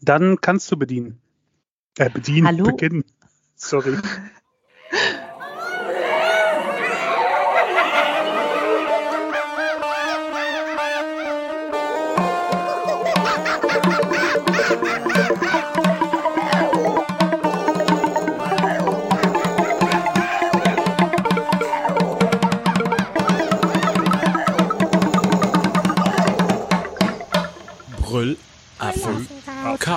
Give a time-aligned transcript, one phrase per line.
[0.00, 1.20] Dann kannst du bedienen.
[1.98, 2.64] Äh, bedienen, Hallo?
[2.64, 3.04] beginnen.
[3.56, 3.96] Sorry.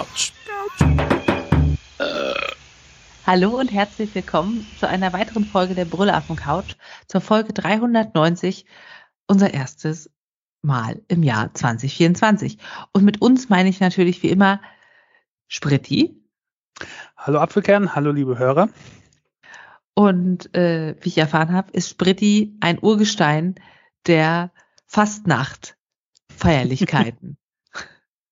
[0.02, 0.34] Couch.
[3.28, 6.74] Hallo und herzlich willkommen zu einer weiteren Folge der Brüllaffen Couch,
[7.08, 8.66] zur Folge 390,
[9.28, 10.10] unser erstes
[10.64, 12.58] Mal im Jahr 2024.
[12.94, 14.60] Und mit uns meine ich natürlich wie immer
[15.48, 16.20] Spritti
[17.16, 18.70] Hallo Apfelkern, hallo liebe Hörer.
[19.94, 23.54] und äh, wie ich erfahren habe, ist Spritti ein Urgestein
[24.08, 24.52] der
[24.88, 27.38] Fastnacht-Feierlichkeiten.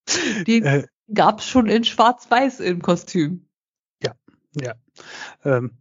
[0.48, 3.48] Die Äh, gab's schon in Schwarz-Weiß im Kostüm.
[4.54, 4.74] ja.
[5.44, 5.72] Ähm,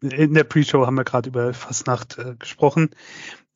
[0.00, 2.90] in der Pre-Show haben wir gerade über Fastnacht äh, gesprochen,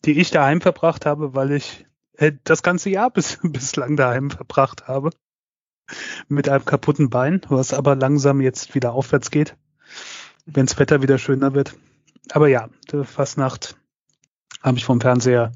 [0.05, 4.89] die ich daheim verbracht habe, weil ich äh, das ganze Jahr bis, bislang daheim verbracht
[4.89, 5.11] habe.
[6.29, 9.57] Mit einem kaputten Bein, was aber langsam jetzt wieder aufwärts geht,
[10.47, 11.75] wenn das Wetter wieder schöner wird.
[12.31, 13.77] Aber ja, die Fastnacht
[14.63, 15.53] habe ich vom Fernseher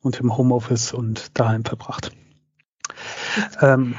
[0.00, 2.12] und im Homeoffice und daheim verbracht.
[3.60, 3.96] Ähm,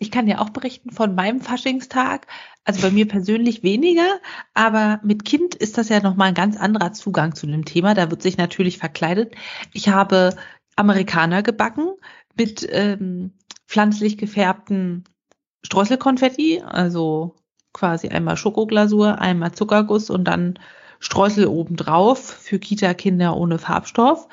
[0.00, 2.26] Ich kann ja auch berichten von meinem Faschingstag.
[2.64, 4.18] Also bei mir persönlich weniger,
[4.54, 7.94] aber mit Kind ist das ja nochmal ein ganz anderer Zugang zu dem Thema.
[7.94, 9.34] Da wird sich natürlich verkleidet.
[9.74, 10.34] Ich habe
[10.74, 11.90] Amerikaner gebacken
[12.34, 13.32] mit ähm,
[13.66, 15.04] pflanzlich gefärbten
[15.62, 17.36] Streuselkonfetti, also
[17.74, 20.58] quasi einmal Schokoglasur, einmal Zuckerguss und dann
[20.98, 24.28] Streusel obendrauf für Kita-Kinder ohne Farbstoff.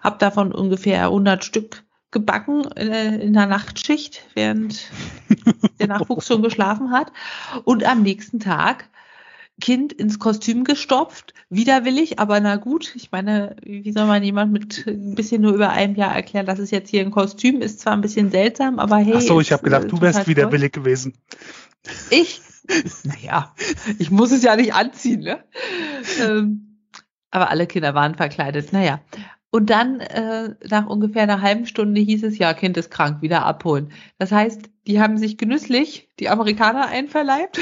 [0.00, 4.90] Hab davon ungefähr 100 Stück gebacken äh, in der Nachtschicht, während
[5.80, 7.12] der Nachwuchs schon geschlafen hat.
[7.64, 8.88] Und am nächsten Tag
[9.60, 12.94] Kind ins Kostüm gestopft, widerwillig, aber na gut.
[12.94, 16.60] Ich meine, wie soll man jemand mit ein bisschen nur über einem Jahr erklären, dass
[16.60, 19.14] es jetzt hier ein Kostüm ist, zwar ein bisschen seltsam, aber hey.
[19.16, 20.68] ach so, ich habe gedacht, äh, du wärst total wieder toll.
[20.70, 21.14] gewesen.
[22.10, 22.40] Ich?
[23.02, 23.54] Naja,
[23.98, 25.42] ich muss es ja nicht anziehen, ne?
[26.20, 26.78] Ähm,
[27.30, 28.74] aber alle Kinder waren verkleidet.
[28.74, 29.00] Naja.
[29.50, 33.46] Und dann, äh, nach ungefähr einer halben Stunde hieß es, ja, Kind ist krank, wieder
[33.46, 33.92] abholen.
[34.18, 37.58] Das heißt, die haben sich genüsslich die Amerikaner einverleibt.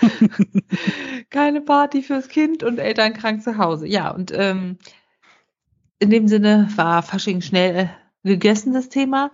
[1.30, 3.88] Keine Party fürs Kind und Eltern krank zu Hause.
[3.88, 4.78] Ja, und ähm,
[5.98, 7.90] in dem Sinne war Fasching schnell
[8.22, 9.32] gegessen, das Thema.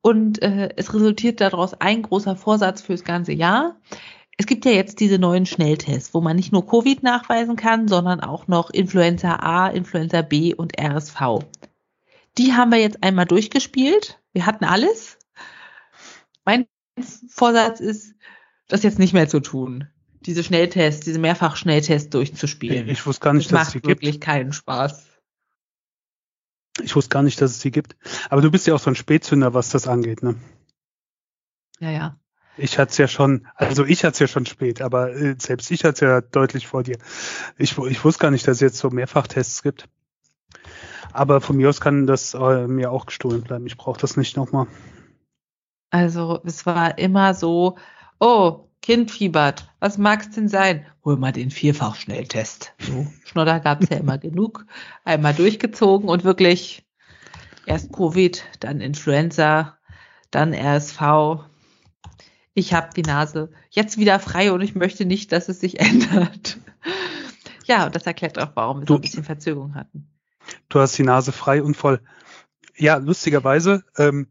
[0.00, 3.76] Und äh, es resultiert daraus ein großer Vorsatz fürs ganze Jahr.
[4.40, 8.20] Es gibt ja jetzt diese neuen Schnelltests, wo man nicht nur Covid nachweisen kann, sondern
[8.20, 11.44] auch noch Influenza A, Influenza B und RSV.
[12.38, 14.20] Die haben wir jetzt einmal durchgespielt.
[14.32, 15.18] Wir hatten alles.
[16.44, 16.66] Mein
[17.28, 18.14] Vorsatz ist,
[18.68, 19.88] das jetzt nicht mehr zu tun.
[20.20, 22.88] Diese Schnelltests, diese Mehrfach-Schnelltests durchzuspielen.
[22.88, 24.02] Ich wusste gar nicht, das dass es die macht gibt.
[24.02, 25.04] wirklich keinen Spaß.
[26.82, 27.96] Ich wusste gar nicht, dass es die gibt.
[28.30, 30.36] Aber du bist ja auch so ein Spätzünder, was das angeht, ne?
[31.80, 32.20] Ja, ja.
[32.58, 35.70] Ich hatte es ja schon, also ich hatte es ja schon spät, aber äh, selbst
[35.70, 36.98] ich hatte es ja deutlich vor dir.
[37.56, 39.88] Ich, ich wusste gar nicht, dass es jetzt so Mehrfachtests gibt.
[41.12, 43.66] Aber von mir aus kann das äh, mir auch gestohlen bleiben.
[43.66, 44.66] Ich brauche das nicht nochmal.
[45.90, 47.76] Also es war immer so,
[48.18, 50.86] oh, Kind fiebert, was mag's denn sein?
[51.04, 52.74] Hol mal den Vierfach-Schnelltest.
[52.78, 54.66] So, Schnodder gab's ja immer genug.
[55.04, 56.86] Einmal durchgezogen und wirklich
[57.66, 59.78] erst Covid, dann Influenza,
[60.30, 61.00] dann RSV.
[62.58, 66.58] Ich habe die Nase jetzt wieder frei und ich möchte nicht, dass es sich ändert.
[67.66, 70.10] Ja, und das erklärt auch, warum wir so Du- ein bisschen Verzögerung hatten.
[70.68, 72.00] Du hast die Nase frei und voll.
[72.76, 74.26] Ja, lustigerweise, ähm,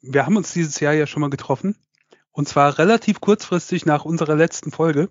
[0.00, 1.76] wir haben uns dieses Jahr ja schon mal getroffen.
[2.30, 5.10] Und zwar relativ kurzfristig nach unserer letzten Folge.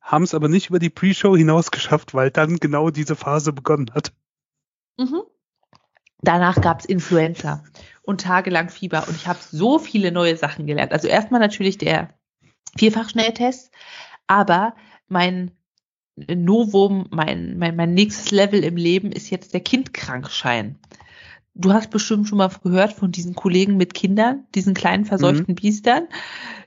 [0.00, 3.90] Haben es aber nicht über die Pre-Show hinaus geschafft, weil dann genau diese Phase begonnen
[3.94, 4.12] hat.
[4.98, 5.22] Mhm.
[6.20, 7.62] Danach gab's Influenza
[8.02, 10.92] und tagelang Fieber und ich habe so viele neue Sachen gelernt.
[10.92, 12.14] Also erstmal natürlich der
[12.76, 13.70] Vierfach-Schnelltest,
[14.26, 14.74] aber
[15.08, 15.52] mein
[16.26, 20.78] Novum, mein, mein, mein nächstes Level im Leben ist jetzt der Kindkrankschein.
[21.54, 26.06] Du hast bestimmt schon mal gehört von diesen Kollegen mit Kindern, diesen kleinen verseuchten Biestern,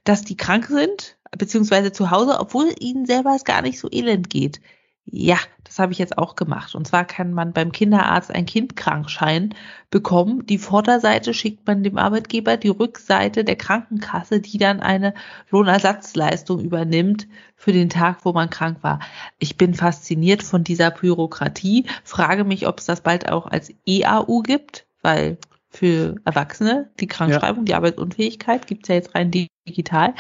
[0.04, 4.30] dass die krank sind, beziehungsweise zu Hause, obwohl ihnen selber es gar nicht so elend
[4.30, 4.60] geht.
[5.06, 6.76] Ja, das habe ich jetzt auch gemacht.
[6.76, 9.56] Und zwar kann man beim Kinderarzt einen Kindkrankschein
[9.90, 10.46] bekommen.
[10.46, 15.14] Die Vorderseite schickt man dem Arbeitgeber, die Rückseite der Krankenkasse, die dann eine
[15.50, 19.00] Lohnersatzleistung übernimmt für den Tag, wo man krank war.
[19.40, 24.42] Ich bin fasziniert von dieser Bürokratie, frage mich, ob es das bald auch als EAU
[24.44, 25.38] gibt, weil
[25.70, 26.92] für Erwachsene.
[27.00, 30.14] Die Krankschreibung, die Arbeitsunfähigkeit gibt's ja jetzt rein digital.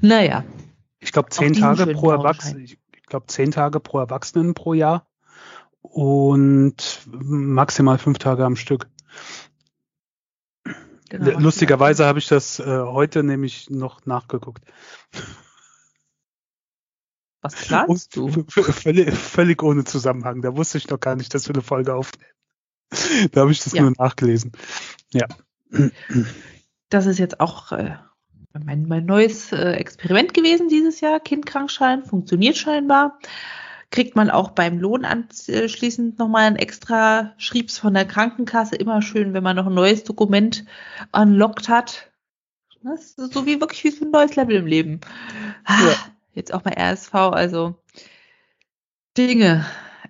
[0.00, 0.44] Naja,
[1.00, 2.66] Ich glaube, zehn Tage pro blauen Erwachsenen,
[3.04, 5.06] ich glaube, zehn Tage pro Erwachsenen pro Jahr
[5.82, 8.88] und maximal fünf Tage am Stück.
[11.10, 11.38] genau.
[11.38, 14.64] Lustigerweise habe ich das äh, heute nämlich noch nachgeguckt.
[17.42, 18.30] Was planst du?
[18.48, 20.40] Völlig, völlig ohne Zusammenhang.
[20.40, 22.32] Da wusste ich noch gar nicht, dass wir eine Folge aufnehmen.
[23.32, 23.82] Da habe ich das Ja.
[23.82, 24.52] nur nachgelesen.
[25.12, 25.26] Ja.
[26.88, 27.96] Das ist jetzt auch äh,
[28.62, 31.20] mein, mein neues äh, Experiment gewesen dieses Jahr.
[31.20, 33.18] Kindkrankschein funktioniert scheinbar.
[33.90, 38.76] Kriegt man auch beim Lohn anschließend nochmal ein extra Schriebs von der Krankenkasse.
[38.76, 40.64] Immer schön, wenn man noch ein neues Dokument
[41.12, 42.10] unlocked hat.
[42.82, 45.00] Das ist so wie wirklich wie so ein neues Level im Leben.
[45.64, 45.94] Ah, Ja.
[46.34, 47.76] Jetzt auch bei RSV, also
[49.16, 49.64] Dinge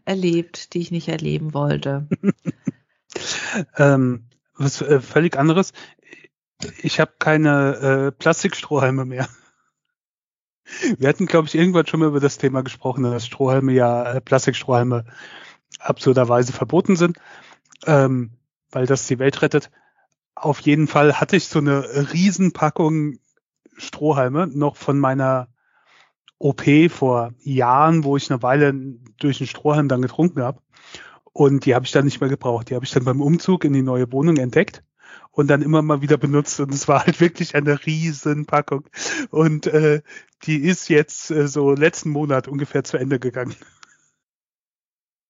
[0.07, 2.09] erlebt, die ich nicht erleben wollte.
[3.77, 4.25] Ähm,
[4.57, 5.73] was äh, völlig anderes.
[6.83, 9.29] Ich habe keine äh, Plastikstrohhalme mehr.
[10.99, 14.21] Wir hatten, glaube ich, irgendwann schon mal über das Thema gesprochen, dass Strohhalme ja, äh,
[14.21, 15.05] Plastikstrohhalme
[15.79, 17.19] absurderweise verboten sind,
[17.87, 18.31] ähm,
[18.71, 19.71] weil das die Welt rettet.
[20.35, 23.19] Auf jeden Fall hatte ich so eine Riesenpackung
[23.77, 25.49] Strohhalme noch von meiner
[26.39, 28.73] OP vor Jahren, wo ich eine Weile
[29.19, 30.61] durch den Strohhalm dann getrunken habe.
[31.33, 32.71] Und die habe ich dann nicht mehr gebraucht.
[32.71, 34.83] Die habe ich dann beim Umzug in die neue Wohnung entdeckt
[35.35, 36.61] und dann immer mal wieder benutzt.
[36.61, 38.85] Und es war halt wirklich eine riesen Packung.
[39.31, 40.03] Und äh,
[40.45, 43.55] die ist jetzt äh, so letzten Monat ungefähr zu Ende gegangen.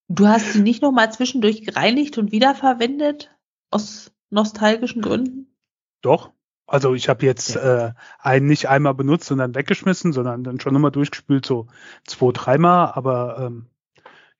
[0.08, 3.34] Du hast sie nicht nochmal zwischendurch gereinigt und wiederverwendet?
[3.70, 5.56] Aus nostalgischen Gründen?
[6.02, 6.32] Doch.
[6.66, 10.72] Also ich habe jetzt äh, einen nicht einmal benutzt und dann weggeschmissen, sondern dann schon
[10.72, 11.66] nochmal durchgespült, so
[12.06, 12.92] zwei, dreimal.
[12.94, 13.66] Aber ähm,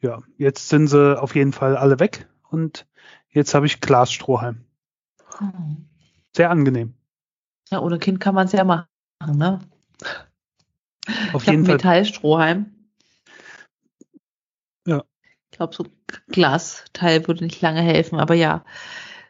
[0.00, 2.86] ja, jetzt sind sie auf jeden Fall alle weg und
[3.28, 4.64] jetzt habe ich Glasstrohhalm.
[5.38, 5.86] Hm.
[6.36, 6.94] Sehr angenehm.
[7.70, 8.86] Ja, ohne Kind kann man es ja machen,
[9.20, 9.60] ne?
[11.32, 11.76] Auf ich jeden Fall.
[11.76, 12.66] Metallstrohhalm.
[14.86, 15.04] Ja.
[15.50, 15.90] Ich glaube, so ein
[16.28, 18.64] Glasteil würde nicht lange helfen, aber ja.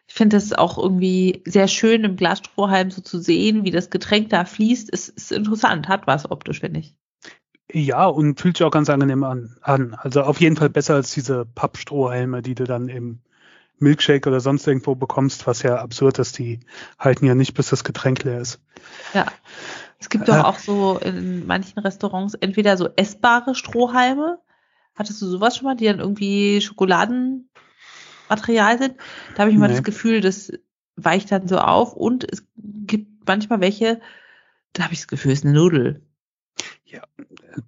[0.06, 4.30] Ich finde es auch irgendwie sehr schön, im Glasstrohhalm so zu sehen, wie das Getränk
[4.30, 4.92] da fließt.
[4.92, 6.94] Es ist interessant, hat was optisch, finde ich.
[7.72, 9.94] Ja, und fühlt sich auch ganz angenehm an, an.
[9.94, 13.20] Also auf jeden Fall besser als diese Pappstrohhalme, die du dann im
[13.78, 16.38] Milkshake oder sonst irgendwo bekommst, was ja absurd ist.
[16.38, 16.60] Die
[16.98, 18.60] halten ja nicht, bis das Getränk leer ist.
[19.12, 19.26] Ja.
[19.98, 20.40] Es gibt doch Äh.
[20.42, 24.38] auch so in manchen Restaurants entweder so essbare Strohhalme.
[24.94, 28.94] Hattest du sowas schon mal, die dann irgendwie Schokoladenmaterial sind?
[29.34, 29.74] Da habe ich mal Nee.
[29.74, 30.52] das Gefühl, das
[30.96, 34.00] weicht dann so auf und es gibt manchmal welche,
[34.72, 36.02] da habe ich das Gefühl, es ist eine Nudel.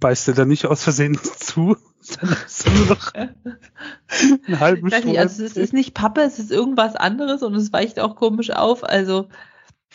[0.00, 1.76] Beißt du da nicht aus Versehen zu?
[2.06, 6.50] Dann hast du noch einen halben weiß nicht, also es ist nicht Pappe, es ist
[6.50, 8.84] irgendwas anderes und es weicht auch komisch auf.
[8.84, 9.28] Also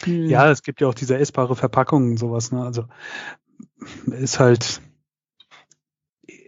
[0.03, 0.25] hm.
[0.25, 2.51] Ja, es gibt ja auch diese essbare Verpackungen und sowas.
[2.51, 2.63] Ne?
[2.63, 2.85] Also
[4.07, 4.81] ist halt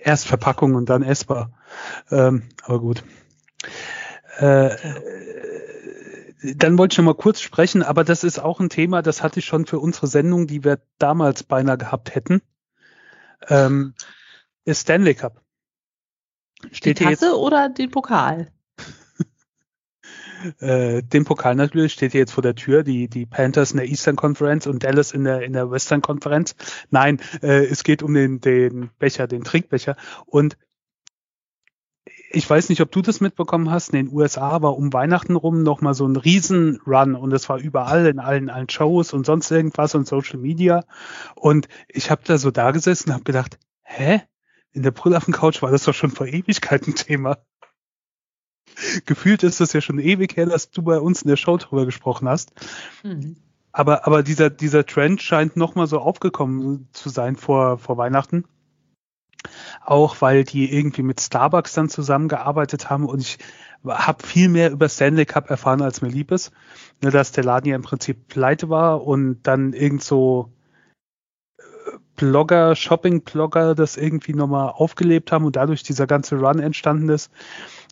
[0.01, 1.53] erst Verpackung und dann essbar.
[2.11, 3.03] Ähm, aber gut.
[4.37, 4.75] Äh,
[6.55, 9.39] dann wollte ich noch mal kurz sprechen, aber das ist auch ein Thema, das hatte
[9.39, 12.41] ich schon für unsere Sendung, die wir damals beinahe gehabt hätten.
[13.47, 13.93] Ähm,
[14.65, 15.42] ist Stanley Cup.
[16.69, 18.51] Die Steht jetzt Tasse oder den Pokal?
[20.59, 23.87] äh, den Pokal natürlich steht hier jetzt vor der Tür, die, die Panthers in der
[23.87, 26.55] Eastern Conference und Dallas in der, in der Western Conference.
[26.89, 29.95] Nein, äh, es geht um den, den Becher, den Trinkbecher.
[30.25, 30.57] Und
[32.35, 35.61] ich weiß nicht, ob du das mitbekommen hast, in den USA war um Weihnachten rum
[35.61, 39.93] nochmal so ein Riesen-Run und es war überall in allen, allen Shows und sonst irgendwas
[39.93, 40.83] und Social Media.
[41.35, 44.23] Und ich habe da so da gesessen und habe gedacht, hä?
[44.73, 47.37] In der Brüllaffen-Couch war das doch schon vor Ewigkeiten Thema.
[49.05, 51.85] Gefühlt ist das ja schon ewig her, dass du bei uns in der Show drüber
[51.85, 52.51] gesprochen hast.
[53.01, 53.37] Hm.
[53.71, 58.45] Aber, aber dieser, dieser Trend scheint nochmal so aufgekommen zu sein vor, vor Weihnachten.
[59.83, 63.39] Auch weil die irgendwie mit Starbucks dann zusammengearbeitet haben und ich
[63.85, 66.51] habe viel mehr über Stanley Cup erfahren, als mir lieb ist.
[67.01, 70.53] Ne, dass der Laden ja im Prinzip pleite war und dann irgend so
[72.15, 77.31] Blogger, Shopping-Blogger das irgendwie nochmal aufgelebt haben und dadurch dieser ganze Run entstanden ist.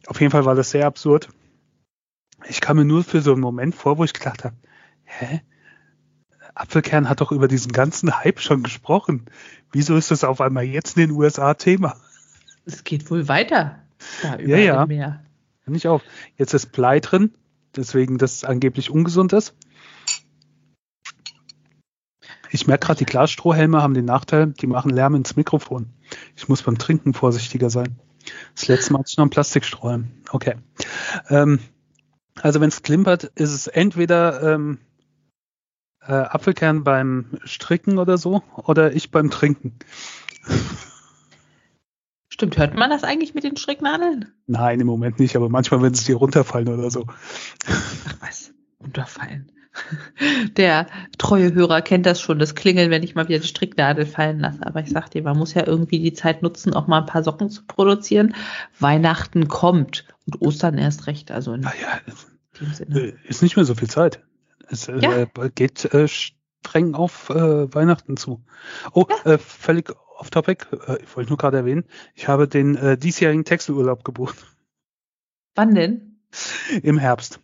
[0.08, 1.30] Auf jeden Fall war das sehr absurd.
[2.48, 4.56] Ich kam mir nur für so einen Moment vor, wo ich gedacht habe,
[5.04, 5.42] hä?
[6.54, 9.26] Apfelkern hat doch über diesen ganzen Hype schon gesprochen.
[9.72, 11.96] Wieso ist das auf einmal jetzt in den USA Thema?
[12.66, 13.80] Es geht wohl weiter.
[14.22, 14.86] Da Ja, ja.
[15.66, 16.02] Kann ich auch.
[16.38, 17.34] Jetzt ist Blei drin,
[17.76, 19.56] deswegen das angeblich ungesund ist.
[22.52, 25.90] Ich merke gerade, die Glasstrohhelme haben den Nachteil, die machen Lärm ins Mikrofon.
[26.36, 27.98] Ich muss beim Trinken vorsichtiger sein.
[28.54, 30.12] Das letzte Mal hatte ich noch einen Plastikstrohhalm.
[30.32, 30.56] Okay.
[31.30, 31.60] Ähm,
[32.42, 34.80] Also wenn es klimpert, ist es entweder ähm,
[36.02, 39.78] äh, Apfelkern beim Stricken oder so oder ich beim Trinken.
[42.30, 44.32] Stimmt, hört man das eigentlich mit den Stricknadeln?
[44.48, 47.06] Nein, im Moment nicht, aber manchmal, wenn es dir runterfallen oder so.
[47.68, 49.52] Ach was, runterfallen.
[50.58, 50.88] Der
[51.18, 54.66] treue Hörer kennt das schon, das Klingeln, wenn ich mal wieder die Stricknadel fallen lasse.
[54.66, 57.24] Aber ich sag dir, man muss ja irgendwie die Zeit nutzen, auch mal ein paar
[57.24, 58.36] Socken zu produzieren.
[58.80, 61.32] Weihnachten kommt und Ostern erst recht.
[61.32, 62.00] Also in Ah ja,
[62.60, 63.00] dem Sinne.
[63.00, 64.22] äh, ist nicht mehr so viel Zeit.
[64.70, 65.26] Es äh, Ja.
[65.56, 68.44] geht äh, streng auf äh, Weihnachten zu.
[68.94, 70.68] Oh, äh, völlig off-topic.
[70.88, 74.38] Äh, ich wollte nur gerade erwähnen, ich habe den äh, diesjährigen Textilurlaub gebucht
[75.56, 76.20] Wann denn?
[76.84, 77.40] im Herbst.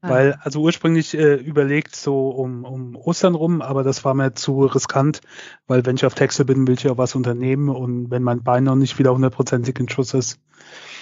[0.00, 0.10] Ah.
[0.10, 4.66] Weil, also ursprünglich äh, überlegt so um, um Ostern rum, aber das war mir zu
[4.66, 5.20] riskant,
[5.66, 8.64] weil wenn ich auf Texel bin, will ich ja was unternehmen und wenn mein Bein
[8.64, 10.40] noch nicht wieder hundertprozentig in Schuss ist,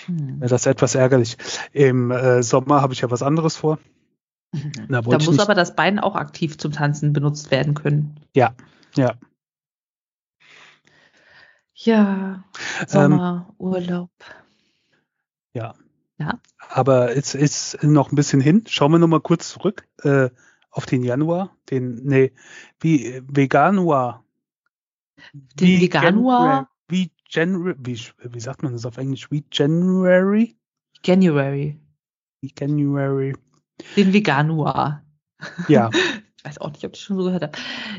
[0.06, 0.40] Hm.
[0.40, 1.36] wäre das etwas ärgerlich.
[1.72, 3.78] Im äh, Sommer habe ich ja was anderes vor.
[4.88, 8.20] Da Da ich muss aber das Bein auch aktiv zum Tanzen benutzt werden können.
[8.34, 8.54] Ja,
[8.96, 9.14] ja.
[11.74, 12.44] Ja,
[12.80, 14.10] Ähm, Sommerurlaub.
[15.54, 15.74] Ja.
[16.18, 16.38] Ja.
[16.72, 18.64] Aber es ist noch ein bisschen hin.
[18.66, 20.30] Schauen wir noch mal kurz zurück äh,
[20.70, 22.32] auf den Januar, den, nee,
[22.80, 24.24] wie äh, Veganuar.
[25.32, 26.70] Den Veganuar?
[26.88, 29.30] Wie January, wie, wie sagt man das auf Englisch?
[29.30, 30.56] Wie January?
[31.04, 31.78] January.
[32.40, 33.34] Wie January.
[33.96, 35.04] Den Veganuar.
[35.68, 35.90] Ja,
[36.42, 37.58] Ich weiß auch nicht, ob ich schon so gehört habe.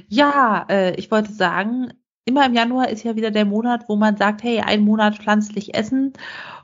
[0.10, 1.94] Ja, äh, ich wollte sagen,
[2.26, 5.74] immer im Januar ist ja wieder der Monat, wo man sagt, hey, ein Monat pflanzlich
[5.76, 6.12] essen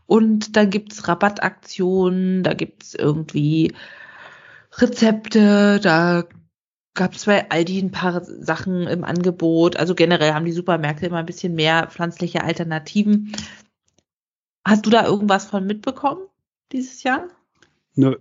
[0.09, 3.75] und da gibt's Rabattaktionen, da gibt's irgendwie
[4.73, 6.23] Rezepte, da
[6.95, 9.77] gab's bei Aldi ein paar Sachen im Angebot.
[9.77, 13.35] Also generell haben die Supermärkte immer ein bisschen mehr pflanzliche Alternativen.
[14.65, 16.25] Hast du da irgendwas von mitbekommen
[16.71, 17.27] dieses Jahr?
[17.95, 18.17] nö.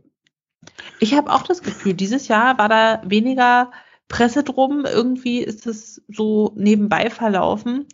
[1.00, 3.70] Ich habe auch das Gefühl, dieses Jahr war da weniger
[4.08, 4.84] Presse drum.
[4.84, 7.86] Irgendwie ist es so nebenbei verlaufen.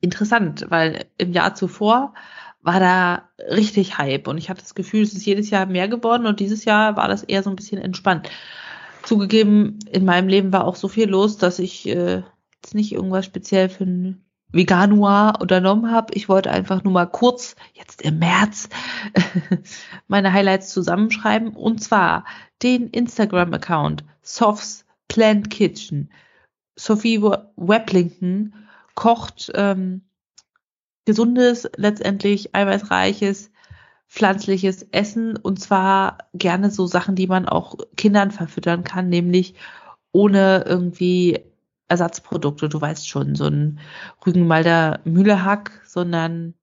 [0.00, 2.14] Interessant, weil im Jahr zuvor
[2.64, 6.26] war da richtig Hype und ich hatte das Gefühl, es ist jedes Jahr mehr geworden
[6.26, 8.30] und dieses Jahr war das eher so ein bisschen entspannt.
[9.02, 12.22] Zugegeben, in meinem Leben war auch so viel los, dass ich äh,
[12.54, 16.14] jetzt nicht irgendwas speziell für ein Veganuar unternommen habe.
[16.14, 18.70] Ich wollte einfach nur mal kurz, jetzt im März,
[20.08, 21.50] meine Highlights zusammenschreiben.
[21.50, 22.24] Und zwar
[22.62, 26.10] den Instagram-Account Softs Plant Kitchen.
[26.76, 28.54] Sophie Weblinken
[28.94, 30.02] kocht ähm,
[31.04, 33.50] gesundes, letztendlich eiweißreiches,
[34.08, 35.36] pflanzliches Essen.
[35.36, 39.54] Und zwar gerne so Sachen, die man auch Kindern verfüttern kann, nämlich
[40.12, 41.40] ohne irgendwie
[41.88, 43.80] Ersatzprodukte, du weißt schon, so ein
[44.24, 46.54] Rügenwalder Mühlehack, sondern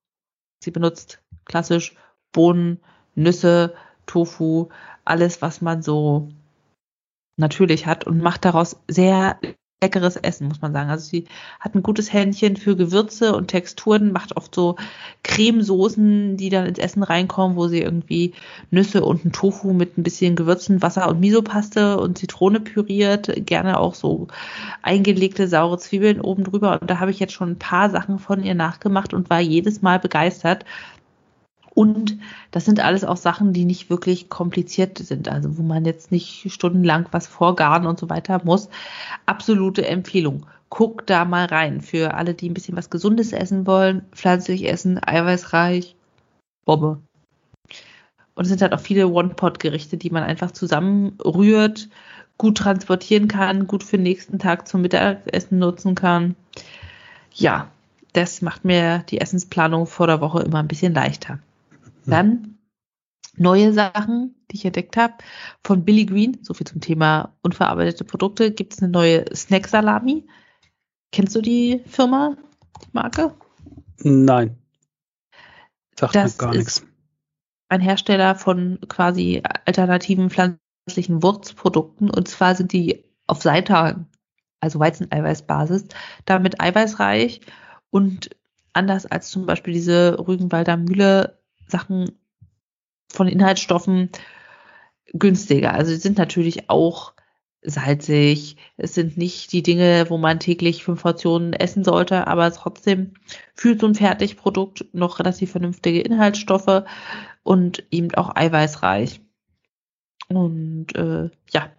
[0.63, 1.95] sie benutzt klassisch
[2.31, 2.79] Bohnen,
[3.15, 4.69] Nüsse, Tofu,
[5.05, 6.29] alles, was man so
[7.37, 9.39] natürlich hat und macht daraus sehr
[9.81, 10.89] leckeres Essen, muss man sagen.
[10.89, 11.25] Also sie
[11.59, 14.75] hat ein gutes Händchen für Gewürze und Texturen, macht oft so
[15.23, 18.33] Cremesoßen, die dann ins Essen reinkommen, wo sie irgendwie
[18.69, 23.79] Nüsse und ein Tofu mit ein bisschen Gewürzen, Wasser und Misopaste und Zitrone püriert, gerne
[23.79, 24.27] auch so
[24.83, 26.79] eingelegte saure Zwiebeln oben drüber.
[26.79, 29.81] Und da habe ich jetzt schon ein paar Sachen von ihr nachgemacht und war jedes
[29.81, 30.63] Mal begeistert.
[31.73, 32.17] Und
[32.51, 36.51] das sind alles auch Sachen, die nicht wirklich kompliziert sind, also wo man jetzt nicht
[36.51, 38.69] stundenlang was vorgaren und so weiter muss.
[39.25, 40.45] Absolute Empfehlung.
[40.69, 41.81] Guckt da mal rein.
[41.81, 45.95] Für alle, die ein bisschen was Gesundes essen wollen, pflanzlich essen, eiweißreich,
[46.65, 47.01] Bombe.
[48.35, 51.89] Und es sind halt auch viele One-Pot-Gerichte, die man einfach zusammenrührt,
[52.37, 56.35] gut transportieren kann, gut für den nächsten Tag zum Mittagessen nutzen kann.
[57.33, 57.69] Ja,
[58.13, 61.39] das macht mir die Essensplanung vor der Woche immer ein bisschen leichter.
[62.05, 62.57] Dann
[63.37, 65.13] neue Sachen, die ich entdeckt habe.
[65.63, 70.27] Von Billy Green, so viel zum Thema unverarbeitete Produkte, gibt es eine neue Snack-Salami.
[71.11, 72.35] Kennst du die Firma,
[72.83, 73.33] die Marke?
[73.99, 74.57] Nein.
[75.99, 76.85] Sagt Das mir gar ist- nichts.
[77.69, 82.09] Ein Hersteller von quasi alternativen pflanzlichen Wurzprodukten.
[82.09, 84.07] Und zwar sind die auf Seitan,
[84.59, 85.85] also Weizeneiweißbasis,
[86.25, 87.39] damit eiweißreich
[87.89, 88.29] und
[88.73, 91.40] anders als zum Beispiel diese Rügenwalder Mühle
[91.71, 92.11] Sachen
[93.09, 94.09] von Inhaltsstoffen
[95.13, 95.73] günstiger.
[95.73, 97.13] Also sie sind natürlich auch
[97.61, 98.57] salzig.
[98.77, 103.13] Es sind nicht die Dinge, wo man täglich fünf Portionen essen sollte, aber trotzdem
[103.53, 106.83] fühlt so ein Fertigprodukt noch relativ vernünftige Inhaltsstoffe
[107.43, 109.21] und eben auch eiweißreich.
[110.27, 111.69] Und äh, ja,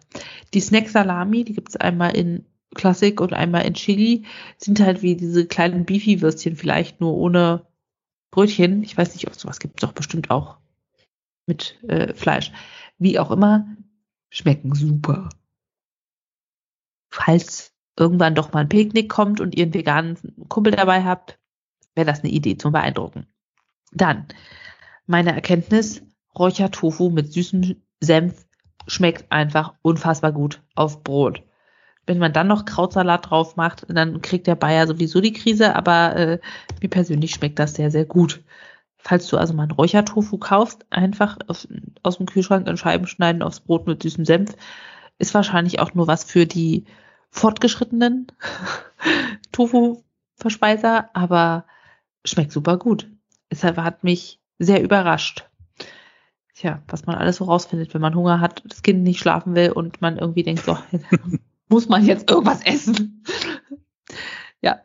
[0.53, 2.45] die Snack Salami, die gibt es einmal in
[2.75, 4.25] Klassik und einmal in Chili,
[4.57, 7.65] sind halt wie diese kleinen Beefy-Würstchen, vielleicht nur ohne
[8.33, 8.81] Brötchen.
[8.83, 10.57] Ich weiß nicht, ob sowas gibt, doch bestimmt auch.
[11.45, 12.51] mit äh, Fleisch.
[12.97, 13.67] Wie auch immer,
[14.31, 15.29] schmecken super.
[17.11, 20.17] Falls irgendwann doch mal ein Picknick kommt und ihr einen veganen
[20.49, 21.37] Kumpel dabei habt,
[21.93, 23.27] wäre das eine Idee zum Beeindrucken.
[23.91, 24.25] Dann,
[25.05, 26.01] meine Erkenntnis,
[26.35, 28.47] Räuchertofu mit süßem Senf
[28.87, 31.43] schmeckt einfach unfassbar gut auf Brot.
[32.05, 36.15] Wenn man dann noch Krautsalat drauf macht, dann kriegt der Bayer sowieso die Krise, aber
[36.15, 36.39] äh,
[36.81, 38.43] mir persönlich schmeckt das sehr, sehr gut.
[38.97, 41.67] Falls du also mal einen Räuchertofu kaufst, einfach aus,
[42.03, 44.55] aus dem Kühlschrank in Scheiben schneiden aufs Brot mit süßem Senf,
[45.17, 46.85] ist wahrscheinlich auch nur was für die
[47.29, 48.27] fortgeschrittenen
[49.51, 51.65] Tofu-Verspeiser, aber
[52.25, 53.09] schmeckt super gut.
[53.49, 55.49] Es hat mich sehr überrascht.
[56.55, 59.71] Tja, was man alles so rausfindet, wenn man Hunger hat, das Kind nicht schlafen will
[59.71, 60.77] und man irgendwie denkt, so,
[61.69, 63.23] muss man jetzt irgendwas essen.
[64.61, 64.81] ja.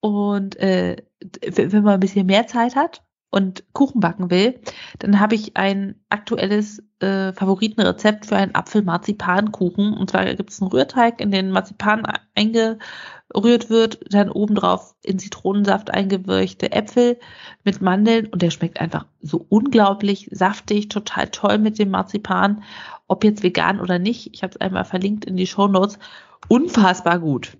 [0.00, 0.96] Und äh,
[1.42, 4.60] wenn man ein bisschen mehr Zeit hat und Kuchen backen will,
[4.98, 9.94] dann habe ich ein aktuelles äh, Favoritenrezept für einen Apfel-Marzipan-Kuchen.
[9.94, 12.04] Und zwar gibt es einen Rührteig, in den Marzipan
[12.34, 17.18] eingerührt wird, dann obendrauf in Zitronensaft eingewürchte Äpfel
[17.64, 22.62] mit Mandeln und der schmeckt einfach so unglaublich saftig, total toll mit dem Marzipan.
[23.08, 25.98] Ob jetzt vegan oder nicht, ich habe es einmal verlinkt in die Show Notes.
[26.48, 27.56] Unfassbar gut.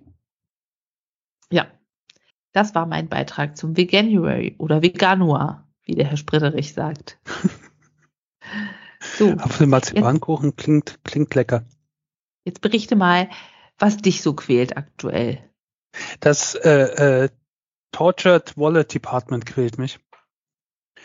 [2.57, 7.19] Das war mein Beitrag zum Veganuary oder Veganuar, wie der Herr Spritterich sagt.
[8.99, 11.65] so, Apfelmarzipankuchen klingt, klingt lecker.
[12.45, 13.29] Jetzt berichte mal,
[13.77, 15.37] was dich so quält aktuell.
[16.19, 17.29] Das äh, äh,
[17.91, 19.99] Tortured Wallet Department quält mich.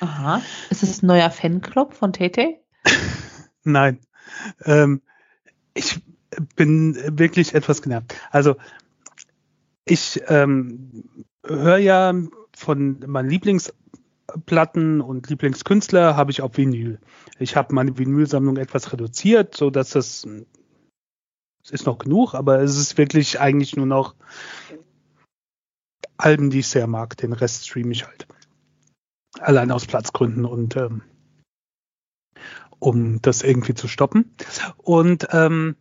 [0.01, 0.41] Aha.
[0.71, 2.61] Ist es ein neuer Fanclub von Tete?
[3.63, 4.01] Nein.
[4.65, 5.03] Ähm,
[5.75, 6.01] ich
[6.57, 8.15] bin wirklich etwas genervt.
[8.31, 8.57] Also
[9.85, 12.15] ich ähm, höre ja
[12.55, 16.99] von meinen Lieblingsplatten und Lieblingskünstler habe ich auf Vinyl.
[17.39, 20.27] Ich habe meine Vinylsammlung etwas reduziert, so dass das
[21.65, 24.17] es ist noch genug, aber es ist wirklich eigentlich nur noch
[26.17, 27.17] Alben, die ich sehr mag.
[27.17, 28.27] Den Rest streame ich halt.
[29.39, 31.03] Allein aus Platzgründen und ähm,
[32.79, 34.35] um das irgendwie zu stoppen.
[34.77, 35.77] Und ähm,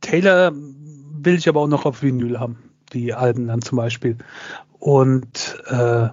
[0.00, 4.18] Taylor will ich aber auch noch auf Vinyl haben, die Alben dann zum Beispiel.
[4.78, 6.08] Und äh,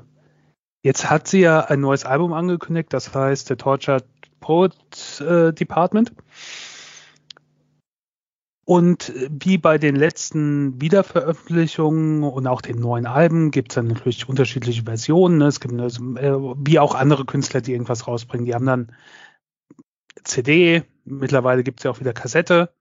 [0.83, 4.05] jetzt hat sie ja ein neues Album angekündigt, das heißt The Tortured
[4.39, 4.75] Poet
[5.21, 6.13] äh, Department.
[8.65, 14.29] Und wie bei den letzten Wiederveröffentlichungen und auch den neuen Alben gibt es dann natürlich
[14.29, 15.39] unterschiedliche Versionen.
[15.39, 15.47] Ne?
[15.47, 18.45] Es gibt äh, wie auch andere Künstler, die irgendwas rausbringen.
[18.45, 18.91] Die haben dann
[20.23, 22.71] CD, mittlerweile gibt es ja auch wieder Kassette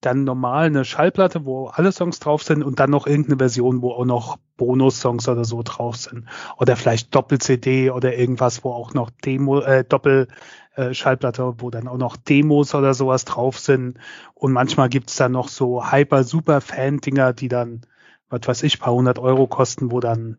[0.00, 3.92] dann normal eine Schallplatte, wo alle Songs drauf sind und dann noch irgendeine Version, wo
[3.92, 6.26] auch noch Bonus-Songs oder so drauf sind.
[6.56, 11.98] Oder vielleicht Doppel-CD oder irgendwas, wo auch noch Demo, äh, Doppel-Schallplatte, äh, wo dann auch
[11.98, 13.98] noch Demos oder sowas drauf sind.
[14.34, 17.82] Und manchmal gibt's dann noch so Hyper-Super-Fan-Dinger, die dann,
[18.30, 20.38] was weiß ich, paar hundert Euro kosten, wo dann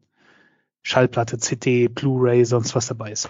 [0.81, 3.29] Schallplatte, CD, Blu-ray, sonst was dabei ist.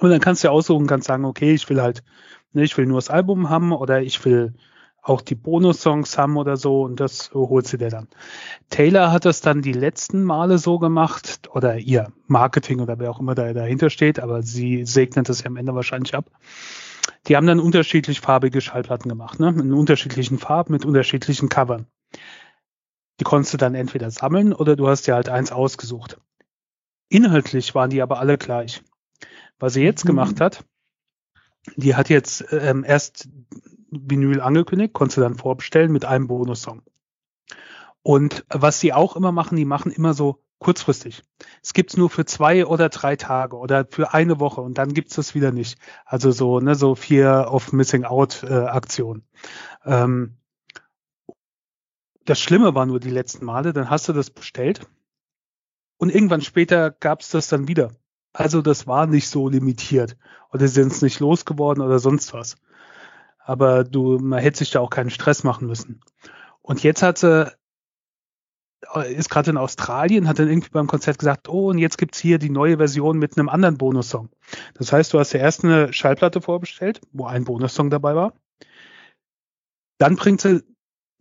[0.00, 2.02] Und dann kannst du ja aussuchen, kannst sagen, okay, ich will halt,
[2.52, 4.54] ne, ich will nur das Album haben oder ich will
[5.08, 8.08] auch die Bonus-Songs haben oder so und das holt sie dir dann.
[8.70, 13.20] Taylor hat das dann die letzten Male so gemacht oder ihr Marketing oder wer auch
[13.20, 16.30] immer da dahinter steht, aber sie segnet das ja am Ende wahrscheinlich ab.
[17.26, 19.48] Die haben dann unterschiedlich farbige Schallplatten gemacht, ne?
[19.48, 21.86] in unterschiedlichen Farben mit unterschiedlichen Covern.
[23.20, 26.18] Die konntest du dann entweder sammeln oder du hast dir halt eins ausgesucht.
[27.08, 28.82] Inhaltlich waren die aber alle gleich.
[29.58, 30.08] Was sie jetzt mhm.
[30.08, 30.64] gemacht hat,
[31.76, 33.28] die hat jetzt ähm, erst
[33.90, 36.82] Vinyl angekündigt, konntest du dann vorbestellen mit einem Bonussong.
[38.02, 41.22] Und was sie auch immer machen, die machen immer so kurzfristig.
[41.62, 45.14] Es gibt's nur für zwei oder drei Tage oder für eine Woche und dann gibt's
[45.14, 45.78] das wieder nicht.
[46.04, 49.24] Also so, ne, so Fear of Missing Out äh, Aktion.
[49.84, 50.36] Ähm,
[52.24, 54.86] das Schlimme war nur die letzten Male, dann hast du das bestellt
[55.96, 57.92] und irgendwann später gab's das dann wieder.
[58.32, 60.16] Also das war nicht so limitiert
[60.52, 62.56] oder sind es nicht losgeworden oder sonst was
[63.48, 66.02] aber du, man hätte sich da auch keinen Stress machen müssen.
[66.60, 67.50] Und jetzt hat sie,
[68.94, 72.18] äh, ist gerade in Australien, hat dann irgendwie beim Konzert gesagt, oh, und jetzt gibt's
[72.18, 74.28] hier die neue Version mit einem anderen Bonussong.
[74.74, 78.34] Das heißt, du hast ja erst eine Schallplatte vorbestellt, wo ein Bonussong dabei war.
[79.96, 80.62] Dann bringt sie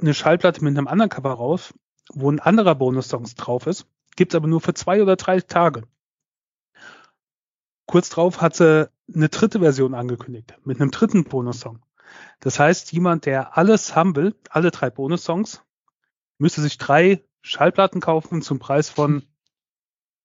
[0.01, 1.73] eine Schallplatte mit einem anderen Cover raus,
[2.11, 3.87] wo ein anderer Bonussong drauf ist,
[4.17, 5.83] gibt's aber nur für zwei oder drei Tage.
[7.85, 11.79] Kurz drauf hat sie eine dritte Version angekündigt, mit einem dritten Bonussong.
[12.39, 15.63] Das heißt, jemand, der alles haben will, alle drei Bonus-Songs,
[16.37, 19.23] müsste sich drei Schallplatten kaufen zum Preis von,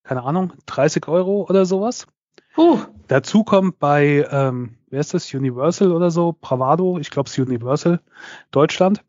[0.02, 2.06] keine Ahnung, 30 Euro oder sowas.
[2.56, 2.80] Uh.
[3.08, 5.32] Dazu kommt bei ähm, wer ist das?
[5.32, 8.00] Universal oder so, Bravado, ich glaube es ist Universal,
[8.50, 9.02] Deutschland,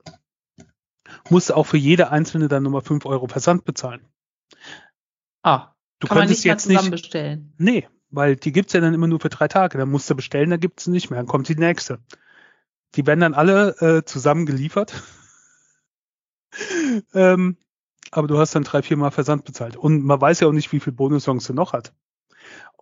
[1.30, 4.08] musst auch für jede einzelne dann nochmal 5 Euro Versand bezahlen.
[5.42, 7.54] Ah, Du kann man könntest nicht mal jetzt nicht, zusammen bestellen.
[7.58, 9.78] nee, weil die gibt's ja dann immer nur für drei Tage.
[9.78, 11.18] Dann musst du bestellen, dann gibt's sie nicht mehr.
[11.20, 12.00] Dann kommt die nächste.
[12.96, 14.94] Die werden dann alle äh, zusammen geliefert.
[17.14, 17.58] ähm,
[18.12, 19.76] aber du hast dann drei, vier Mal Versand bezahlt.
[19.76, 21.94] Und man weiß ja auch nicht, wie viel Bonussongs du noch hat.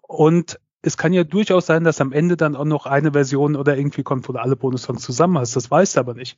[0.02, 3.78] Und es kann ja durchaus sein, dass am Ende dann auch noch eine Version oder
[3.78, 5.56] irgendwie kommt, wo du alle Bonussongs zusammen hast.
[5.56, 6.38] Das weißt du aber nicht.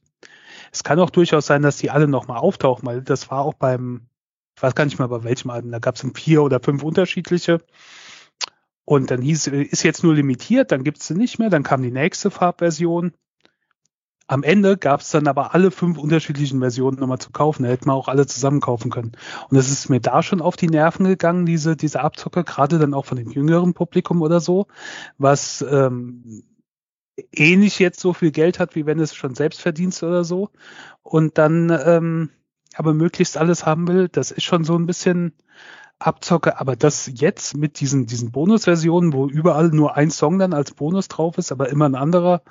[0.71, 4.07] Es kann auch durchaus sein, dass die alle nochmal auftauchen, weil das war auch beim,
[4.55, 7.59] ich weiß gar nicht mal bei welchem Album, da gab es vier oder fünf unterschiedliche.
[8.86, 11.91] Und dann hieß, ist jetzt nur limitiert, dann gibt's sie nicht mehr, dann kam die
[11.91, 13.13] nächste Farbversion.
[14.27, 17.63] Am Ende gab's dann aber alle fünf unterschiedlichen Versionen nochmal zu kaufen.
[17.63, 19.12] Da hätten wir auch alle zusammen kaufen können.
[19.49, 22.93] Und es ist mir da schon auf die Nerven gegangen, diese, diese Abzocke, gerade dann
[22.93, 24.67] auch von dem jüngeren Publikum oder so,
[25.17, 26.43] was ähm,
[27.33, 30.49] eh nicht jetzt so viel Geld hat, wie wenn es schon selbst verdienst oder so.
[31.03, 32.29] Und dann ähm,
[32.75, 35.33] aber möglichst alles haben will, das ist schon so ein bisschen
[35.99, 40.73] Abzocke, aber das jetzt mit diesen, diesen Bonusversionen, wo überall nur ein Song dann als
[40.73, 42.41] Bonus drauf ist, aber immer ein anderer,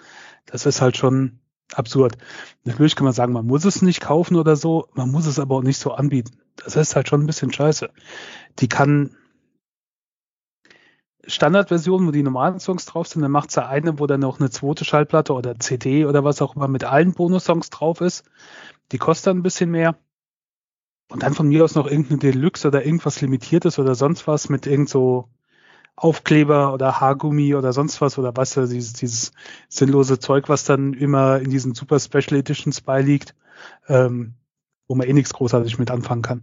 [0.47, 1.41] das ist halt schon
[1.75, 2.17] absurd.
[2.65, 5.57] Natürlich kann man sagen, man muss es nicht kaufen oder so, man muss es aber
[5.57, 6.39] auch nicht so anbieten.
[6.57, 7.91] Das ist halt schon ein bisschen scheiße.
[8.59, 9.17] Die kann
[11.27, 14.51] Standardversion, wo die normalen Songs drauf sind, dann macht sie eine, wo dann noch eine
[14.51, 18.25] zweite Schallplatte oder CD oder was auch immer mit allen Bonussongs drauf ist.
[18.91, 19.97] Die kostet dann ein bisschen mehr.
[21.09, 24.67] Und dann von mir aus noch irgendeine Deluxe oder irgendwas Limitiertes oder sonst was mit
[24.67, 25.29] irgend so
[25.97, 29.33] Aufkleber oder Haargummi oder sonst was oder was, also dieses, dieses
[29.69, 33.35] sinnlose Zeug, was dann immer in diesen Super Special Editions beiliegt,
[33.89, 34.35] ähm,
[34.89, 36.43] wo man eh nichts großartig mit anfangen kann.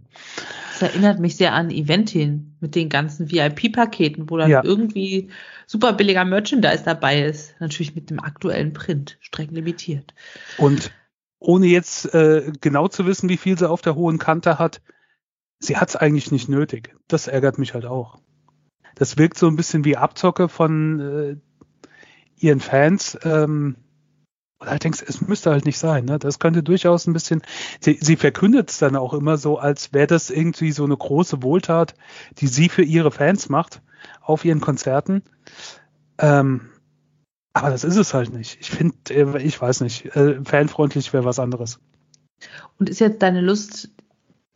[0.72, 4.64] Das erinnert mich sehr an Eventin mit den ganzen VIP-Paketen, wo dann Ja.
[4.64, 5.28] irgendwie
[5.66, 7.54] super billiger Merchandise dabei ist.
[7.60, 10.14] Natürlich mit dem aktuellen Print, streng limitiert.
[10.56, 10.90] Und
[11.38, 14.80] ohne jetzt äh, genau zu wissen, wie viel sie auf der hohen Kante hat,
[15.58, 16.94] sie hat es eigentlich nicht nötig.
[17.08, 18.18] Das ärgert mich halt auch.
[18.94, 21.36] Das wirkt so ein bisschen wie Abzocke von äh,
[22.36, 23.18] ihren Fans.
[23.24, 23.76] Ähm,
[24.60, 26.04] und halt denkst, es müsste halt nicht sein.
[26.04, 26.18] Ne?
[26.18, 27.40] Das könnte durchaus ein bisschen.
[27.80, 31.42] Sie, sie verkündet es dann auch immer so, als wäre das irgendwie so eine große
[31.42, 31.94] Wohltat,
[32.38, 33.80] die sie für ihre Fans macht
[34.20, 35.22] auf ihren Konzerten.
[36.18, 36.68] Ähm,
[37.54, 38.58] aber das ist es halt nicht.
[38.60, 41.80] Ich finde, äh, ich weiß nicht, äh, fanfreundlich wäre was anderes.
[42.78, 43.90] Und ist jetzt deine Lust,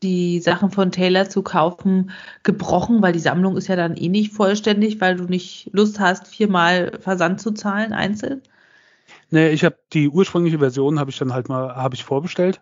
[0.04, 2.12] die Sachen von Taylor zu kaufen,
[2.42, 6.28] gebrochen, weil die Sammlung ist ja dann eh nicht vollständig, weil du nicht Lust hast,
[6.28, 8.42] viermal Versand zu zahlen einzeln?
[9.30, 12.60] Nee, ich habe die ursprüngliche Version habe ich dann halt mal habe ich vorbestellt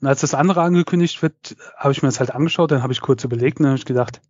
[0.00, 3.00] und als das andere angekündigt wird, habe ich mir das halt angeschaut, dann habe ich
[3.00, 4.20] kurz überlegt und dann habe ich gedacht,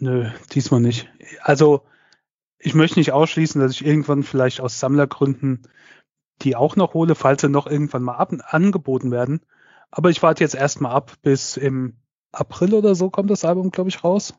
[0.00, 1.08] nö, diesmal nicht.
[1.42, 1.82] Also
[2.58, 5.68] ich möchte nicht ausschließen, dass ich irgendwann vielleicht aus Sammlergründen
[6.42, 9.40] die auch noch hole, falls sie noch irgendwann mal ab, angeboten werden.
[9.92, 11.94] Aber ich warte jetzt erstmal ab, bis im
[12.32, 14.34] April oder so kommt das Album, glaube ich, raus.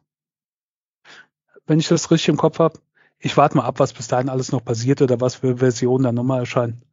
[1.67, 2.79] Wenn ich das richtig im Kopf habe.
[3.19, 6.15] Ich warte mal ab, was bis dahin alles noch passiert oder was für Versionen dann
[6.15, 6.83] nochmal erscheinen.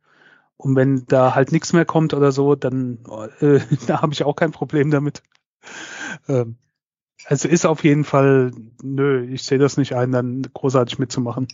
[0.57, 2.99] Und wenn da halt nichts mehr kommt oder so, dann
[3.41, 5.23] äh, da habe ich auch kein Problem damit.
[6.29, 6.57] Ähm,
[7.25, 11.49] also ist auf jeden Fall, nö, ich sehe das nicht ein, dann großartig mitzumachen.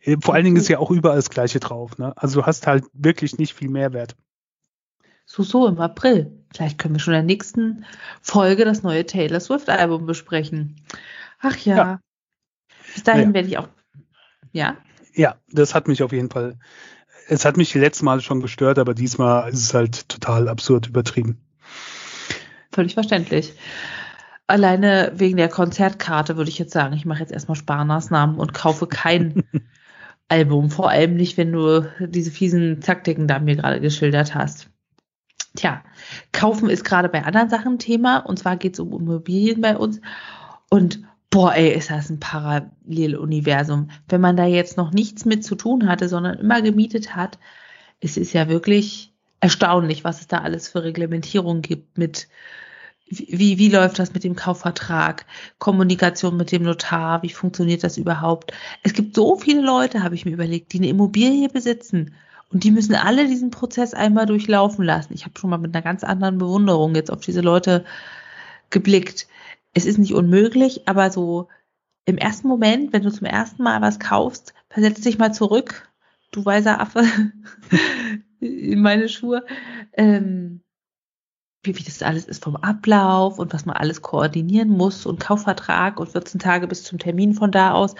[0.00, 1.98] Äh, Vor allen Dingen ist ja auch überall das Gleiche drauf.
[1.98, 2.14] Ne?
[2.16, 4.16] Also du hast halt wirklich nicht viel Mehrwert.
[5.26, 6.30] So, so, im April.
[6.54, 7.84] Vielleicht können wir schon in der nächsten
[8.20, 10.76] Folge das neue Taylor Swift-Album besprechen.
[11.40, 11.76] Ach ja.
[11.76, 12.00] Ja.
[12.94, 13.34] Bis dahin Ja.
[13.34, 13.68] werde ich auch.
[14.52, 14.76] Ja?
[15.14, 16.58] Ja, das hat mich auf jeden Fall,
[17.28, 20.88] es hat mich die letzten Male schon gestört, aber diesmal ist es halt total absurd
[20.88, 21.40] übertrieben.
[22.72, 23.54] Völlig verständlich.
[24.46, 28.86] Alleine wegen der Konzertkarte würde ich jetzt sagen, ich mache jetzt erstmal Sparmaßnahmen und kaufe
[28.86, 29.42] kein
[30.28, 30.70] Album.
[30.70, 34.68] Vor allem nicht, wenn du diese fiesen Taktiken da mir gerade geschildert hast.
[35.56, 35.84] Tja,
[36.32, 38.18] kaufen ist gerade bei anderen Sachen Thema.
[38.18, 40.00] Und zwar geht es um Immobilien bei uns.
[40.68, 43.90] Und boah, ey, ist das ein Paralleluniversum.
[44.08, 47.38] Wenn man da jetzt noch nichts mit zu tun hatte, sondern immer gemietet hat,
[48.00, 52.28] es ist ja wirklich erstaunlich, was es da alles für Reglementierung gibt mit
[53.06, 55.26] wie, wie läuft das mit dem Kaufvertrag,
[55.58, 58.52] Kommunikation mit dem Notar, wie funktioniert das überhaupt?
[58.82, 62.14] Es gibt so viele Leute, habe ich mir überlegt, die eine Immobilie besitzen
[62.52, 65.14] und die müssen alle diesen Prozess einmal durchlaufen lassen.
[65.14, 67.84] Ich habe schon mal mit einer ganz anderen Bewunderung jetzt auf diese Leute
[68.70, 69.26] geblickt.
[69.72, 71.48] Es ist nicht unmöglich, aber so
[72.04, 75.90] im ersten Moment, wenn du zum ersten Mal was kaufst, versetz dich mal zurück,
[76.30, 77.04] du weiser Affe,
[78.40, 79.44] in meine Schuhe.
[79.94, 80.60] Ähm,
[81.64, 85.98] wie, wie das alles ist vom Ablauf und was man alles koordinieren muss und Kaufvertrag
[85.98, 87.94] und 14 Tage bis zum Termin von da aus.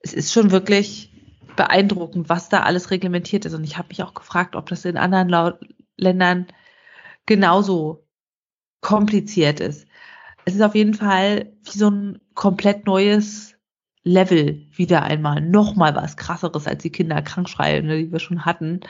[0.00, 1.11] Es ist schon wirklich
[1.56, 3.54] beeindruckend, was da alles reglementiert ist.
[3.54, 5.52] Und ich habe mich auch gefragt, ob das in anderen Lau
[5.96, 6.46] Ländern
[7.26, 8.06] genauso
[8.80, 9.86] kompliziert ist.
[10.44, 13.54] Es ist auf jeden Fall wie so ein komplett neues
[14.02, 15.40] Level wieder einmal.
[15.40, 18.80] Nochmal was krasseres als die Kinderkrankschreie, ne, die wir schon hatten,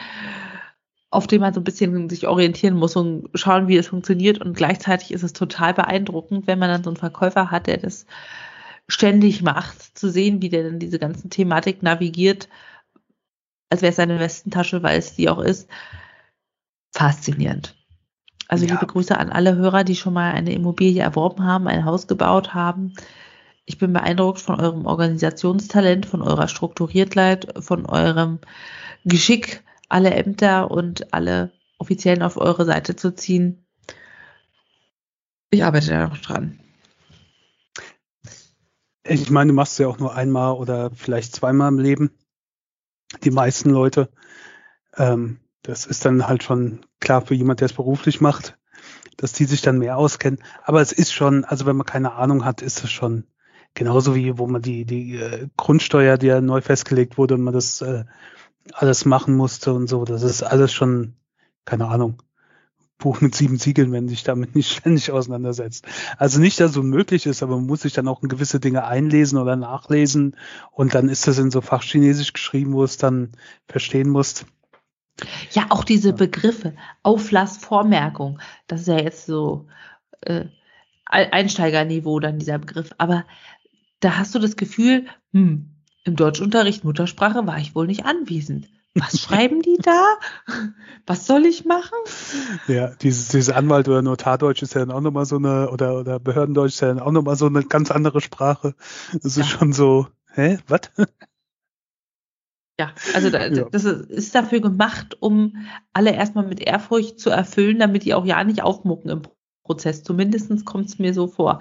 [1.10, 4.40] auf dem man so ein bisschen sich orientieren muss und schauen, wie es funktioniert.
[4.40, 8.06] Und gleichzeitig ist es total beeindruckend, wenn man dann so einen Verkäufer hat, der das
[8.88, 12.48] ständig macht, zu sehen, wie der dann diese ganzen Thematik navigiert,
[13.70, 15.68] als wäre es seine Westentasche, weil es die auch ist.
[16.92, 17.74] Faszinierend.
[18.48, 18.74] Also ja.
[18.74, 22.52] liebe Grüße an alle Hörer, die schon mal eine Immobilie erworben haben, ein Haus gebaut
[22.52, 22.92] haben.
[23.64, 28.40] Ich bin beeindruckt von eurem Organisationstalent, von eurer Strukturiertheit, von eurem
[29.04, 33.64] Geschick, alle Ämter und alle Offiziellen auf eure Seite zu ziehen.
[35.50, 36.61] Ich arbeite da noch dran.
[39.04, 42.10] Ich meine, du machst es ja auch nur einmal oder vielleicht zweimal im Leben.
[43.24, 44.10] Die meisten Leute.
[44.96, 48.58] Ähm, das ist dann halt schon klar für jemand, der es beruflich macht,
[49.16, 50.42] dass die sich dann mehr auskennen.
[50.64, 53.26] Aber es ist schon, also wenn man keine Ahnung hat, ist es schon
[53.74, 57.54] genauso wie wo man die, die äh, Grundsteuer, die ja neu festgelegt wurde und man
[57.54, 58.04] das äh,
[58.72, 60.04] alles machen musste und so.
[60.04, 61.14] Das ist alles schon,
[61.64, 62.22] keine Ahnung,
[63.02, 65.86] Buch mit sieben Siegeln, wenn sich damit nicht ständig auseinandersetzt.
[66.18, 68.84] Also nicht, dass es unmöglich ist, aber man muss sich dann auch in gewisse Dinge
[68.84, 70.36] einlesen oder nachlesen
[70.70, 73.32] und dann ist das in so Fachchinesisch geschrieben, wo es dann
[73.66, 74.46] verstehen musst.
[75.50, 79.66] Ja, auch diese Begriffe, Auflassvormerkung, das ist ja jetzt so
[80.22, 80.46] äh,
[81.04, 83.24] Einsteigerniveau dann dieser Begriff, aber
[84.00, 85.70] da hast du das Gefühl, hm,
[86.04, 88.68] im Deutschunterricht Muttersprache war ich wohl nicht anwesend.
[88.94, 90.16] Was schreiben die da?
[91.06, 91.96] Was soll ich machen?
[92.68, 96.20] Ja, dieses, dieses Anwalt oder Notardeutsch ist ja dann auch nochmal so eine, oder, oder
[96.20, 98.74] Behördendeutsch ist ja dann auch nochmal so eine ganz andere Sprache.
[99.22, 99.42] Das ja.
[99.42, 100.80] ist schon so, hä, was?
[102.78, 103.64] Ja, also da, ja.
[103.70, 105.56] das ist dafür gemacht, um
[105.92, 109.22] alle erstmal mit Ehrfurcht zu erfüllen, damit die auch ja nicht aufmucken im
[109.64, 110.02] Prozess.
[110.02, 111.60] Zumindest kommt es mir so vor.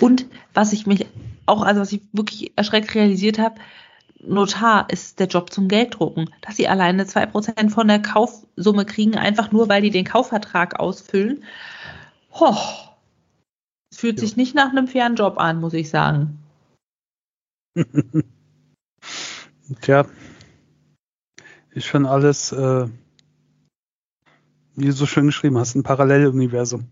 [0.00, 1.06] Und was ich mich
[1.46, 3.56] auch, also was ich wirklich erschreckt realisiert habe,
[4.22, 6.30] Notar ist der Job zum Gelddrucken.
[6.42, 10.78] Dass sie alleine zwei Prozent von der Kaufsumme kriegen, einfach nur, weil die den Kaufvertrag
[10.78, 11.44] ausfüllen.
[12.32, 12.92] Hoch.
[13.90, 14.20] Es fühlt ja.
[14.20, 16.38] sich nicht nach einem fairen Job an, muss ich sagen.
[19.80, 20.04] Tja,
[21.70, 22.88] ist schon alles, äh,
[24.74, 26.88] wie du so schön geschrieben hast, ein Paralleluniversum.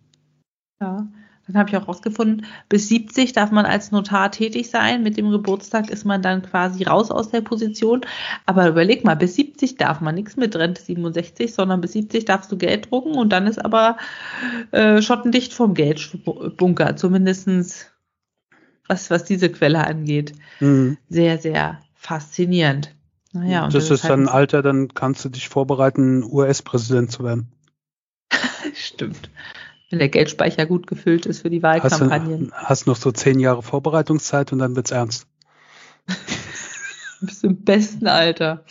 [0.80, 1.06] Ja.
[1.48, 5.02] Dann habe ich auch rausgefunden, bis 70 darf man als Notar tätig sein.
[5.02, 8.02] Mit dem Geburtstag ist man dann quasi raus aus der Position.
[8.44, 12.52] Aber überleg mal, bis 70 darf man nichts mit Rente 67, sondern bis 70 darfst
[12.52, 13.96] du Geld drucken und dann ist aber
[14.72, 17.86] äh, schottendicht vom Geldbunker, zumindestens
[18.86, 20.34] was, was diese Quelle angeht.
[20.60, 20.98] Mhm.
[21.08, 22.94] Sehr, sehr faszinierend.
[23.32, 27.10] Naja, und das, das ist halt dann ein Alter, dann kannst du dich vorbereiten, US-Präsident
[27.10, 27.48] zu werden.
[28.74, 29.30] Stimmt
[29.90, 32.50] wenn der Geldspeicher gut gefüllt ist für die Wahlkampagnen.
[32.52, 35.26] Hast, du, hast noch so zehn Jahre Vorbereitungszeit und dann wird's ernst.
[36.06, 36.14] du
[37.26, 38.64] bist im besten Alter.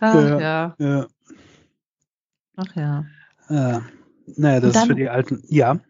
[0.00, 0.40] Ach ja.
[0.40, 0.76] ja.
[0.78, 1.06] ja.
[2.56, 3.04] Ach ja.
[3.48, 3.80] Äh,
[4.36, 5.42] naja, das ist für die Alten.
[5.48, 5.80] Ja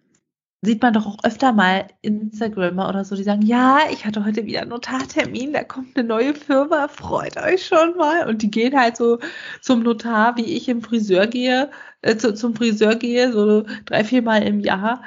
[0.65, 4.47] sieht man doch auch öfter mal Instagramer oder so, die sagen, ja, ich hatte heute
[4.47, 8.29] wieder einen Notartermin, da kommt eine neue Firma, freut euch schon mal.
[8.29, 9.19] Und die gehen halt so
[9.61, 11.71] zum Notar, wie ich im Friseur gehe,
[12.03, 15.03] äh, zu, zum Friseur gehe, so drei, vier Mal im Jahr.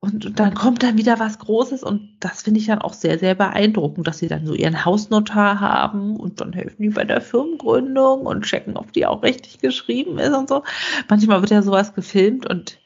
[0.00, 3.18] Und, und dann kommt dann wieder was Großes und das finde ich dann auch sehr,
[3.18, 7.22] sehr beeindruckend, dass sie dann so ihren Hausnotar haben und dann helfen die bei der
[7.22, 10.62] Firmengründung und checken, ob die auch richtig geschrieben ist und so.
[11.08, 12.78] Manchmal wird ja sowas gefilmt und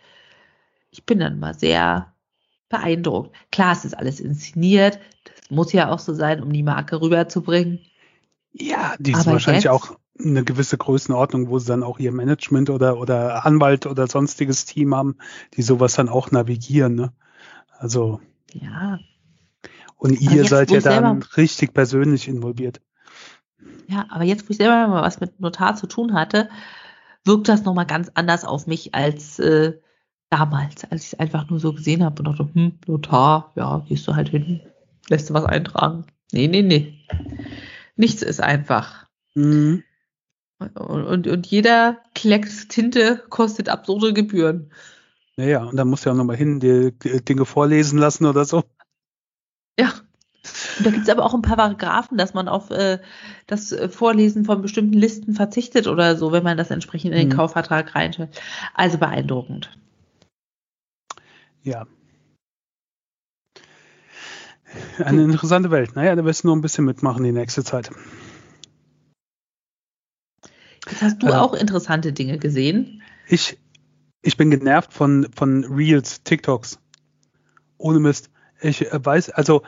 [0.99, 2.13] ich bin dann mal sehr
[2.69, 3.35] beeindruckt.
[3.53, 4.99] Klar, es ist alles inszeniert.
[5.25, 7.79] Das muss ja auch so sein, um die Marke rüberzubringen.
[8.53, 12.69] Ja, die ist wahrscheinlich jetzt, auch eine gewisse Größenordnung, wo sie dann auch ihr Management
[12.69, 15.19] oder, oder Anwalt oder sonstiges Team haben,
[15.55, 16.97] die sowas dann auch navigieren.
[16.97, 17.13] Ne?
[17.79, 18.21] Also.
[18.53, 18.99] Ja.
[19.97, 22.81] Und ihr jetzt, seid ja dann richtig persönlich involviert.
[23.87, 26.49] Ja, aber jetzt, wo ich selber mal was mit Notar zu tun hatte,
[27.25, 29.75] wirkt das nochmal ganz anders auf mich als äh,
[30.31, 34.07] damals, als ich es einfach nur so gesehen habe und dachte, hm, Notar, ja, gehst
[34.07, 34.61] du halt hin,
[35.09, 36.05] lässt du was eintragen.
[36.33, 36.95] Nee, nee, nee.
[37.97, 39.07] Nichts ist einfach.
[39.35, 39.83] Mhm.
[40.59, 44.73] Und, und, und jeder Klecks Tinte kostet absurde Gebühren.
[45.37, 48.45] Naja, und dann musst du ja auch nochmal hin, die, die Dinge vorlesen lassen oder
[48.45, 48.65] so.
[49.79, 49.93] Ja.
[50.79, 52.99] Und da gibt es aber auch ein paar Paragraphen, dass man auf äh,
[53.47, 57.35] das Vorlesen von bestimmten Listen verzichtet oder so, wenn man das entsprechend in den mhm.
[57.35, 58.41] Kaufvertrag reinstellt.
[58.75, 59.71] Also beeindruckend.
[61.69, 61.87] Ja.
[64.99, 65.95] Eine interessante Welt.
[65.97, 67.91] Naja, da wirst du nur ein bisschen mitmachen die nächste Zeit.
[70.89, 73.03] Jetzt hast du Äh, auch interessante Dinge gesehen.
[73.27, 73.59] Ich,
[74.23, 76.79] ich bin genervt von, von Reels, TikToks.
[77.77, 78.31] Ohne Mist.
[78.63, 79.63] Ich äh, weiß, also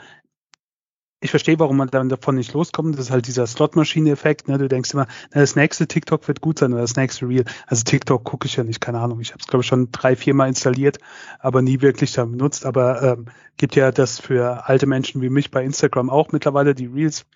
[1.22, 2.94] ich verstehe, warum man dann davon nicht loskommt.
[2.94, 4.48] Das ist halt dieser Slotmaschine-Effekt.
[4.48, 4.56] Ne?
[4.56, 7.44] Du denkst immer, na, das nächste TikTok wird gut sein oder das nächste Reel.
[7.66, 9.20] Also TikTok gucke ich ja nicht, keine Ahnung.
[9.20, 10.98] Ich habe es, glaube ich, schon drei, vier Mal installiert,
[11.38, 12.64] aber nie wirklich dann benutzt.
[12.64, 13.26] Aber ähm,
[13.59, 17.26] gibt ja das für alte Menschen wie mich bei Instagram auch mittlerweile, die Reels.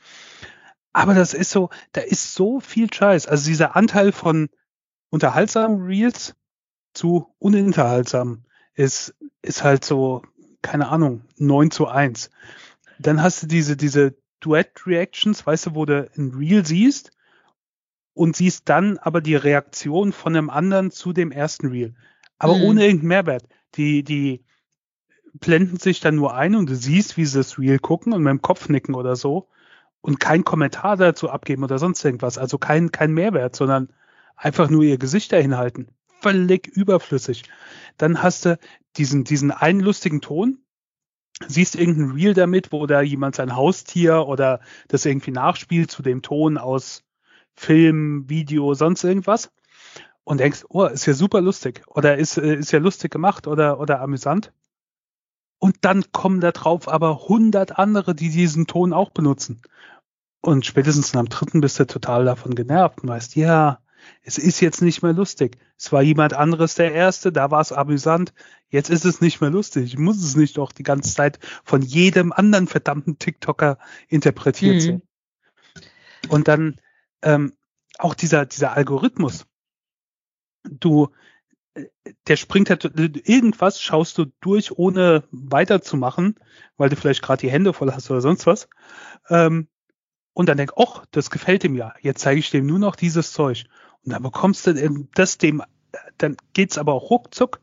[0.94, 3.27] Aber das ist so, da ist so viel Scheiß.
[3.27, 4.49] Also dieser Anteil von
[5.11, 6.35] unterhaltsamen Reels
[6.94, 8.44] zu ununterhaltsam
[8.75, 10.23] ist, ist halt so,
[10.62, 12.31] keine Ahnung, 9 zu 1.
[12.98, 17.11] Dann hast du diese, diese Duet-Reactions, weißt du, wo du ein Reel siehst
[18.12, 21.94] und siehst dann aber die Reaktion von einem anderen zu dem ersten Reel.
[22.38, 22.62] Aber Mhm.
[22.62, 23.48] ohne irgendeinen Mehrwert.
[23.74, 24.44] Die, die
[25.35, 28.30] blenden sich dann nur ein und du siehst, wie sie das Reel gucken und mit
[28.30, 29.48] dem Kopf nicken oder so
[30.00, 32.38] und kein Kommentar dazu abgeben oder sonst irgendwas.
[32.38, 33.88] Also kein, kein Mehrwert, sondern
[34.37, 35.88] einfach nur ihr Gesicht dahin halten.
[36.20, 37.44] Völlig überflüssig.
[37.96, 38.59] Dann hast du
[38.96, 40.59] diesen, diesen einen lustigen Ton,
[41.49, 46.23] siehst irgendein Reel damit, wo da jemand sein Haustier oder das irgendwie nachspielt zu dem
[46.23, 47.03] Ton aus
[47.55, 49.51] Film, Video, sonst irgendwas
[50.25, 53.79] und denkst, oh, ist ja super lustig oder ist, äh, ist ja lustig gemacht oder,
[53.79, 54.53] oder amüsant.
[55.59, 59.62] Und dann kommen da drauf aber hundert andere, die diesen Ton auch benutzen.
[60.40, 63.79] Und spätestens am dritten bist du total davon genervt und weißt, ja,
[64.23, 65.59] es ist jetzt nicht mehr lustig.
[65.79, 68.33] Es war jemand anderes der Erste, da war es amüsant.
[68.69, 69.85] Jetzt ist es nicht mehr lustig.
[69.85, 74.81] Ich muss es nicht doch die ganze Zeit von jedem anderen verdammten TikToker interpretiert Mhm.
[74.81, 75.03] sehen.
[76.29, 76.81] Und dann
[77.23, 77.55] ähm,
[77.99, 79.47] auch dieser, dieser Algorithmus.
[80.64, 81.11] Du,
[81.75, 81.87] äh,
[82.27, 86.37] der springt halt, irgendwas schaust du durch, ohne weiterzumachen,
[86.77, 88.69] weil du vielleicht gerade die Hände voll hast oder sonst was.
[89.29, 89.69] Ähm,
[90.33, 91.95] und dann denk, ach, das gefällt ihm ja.
[92.01, 93.67] Jetzt zeige ich dem nur noch dieses Zeug.
[94.05, 95.62] Und dann bekommst du das dem,
[96.19, 97.61] dann geht's aber auch ruckzuck.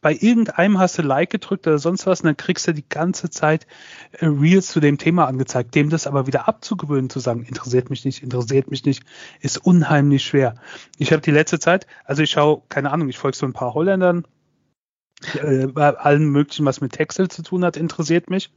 [0.00, 3.30] Bei irgendeinem hast du Like gedrückt oder sonst was und dann kriegst du die ganze
[3.30, 3.68] Zeit
[4.12, 5.76] äh, Reels zu dem Thema angezeigt.
[5.76, 9.04] Dem das aber wieder abzugewöhnen, zu sagen, interessiert mich nicht, interessiert mich nicht,
[9.40, 10.56] ist unheimlich schwer.
[10.98, 13.74] Ich habe die letzte Zeit, also ich schaue, keine Ahnung, ich folge so ein paar
[13.74, 14.26] Holländern,
[15.40, 18.52] äh, bei allem möglichen, was mit Texel zu tun hat, interessiert mich.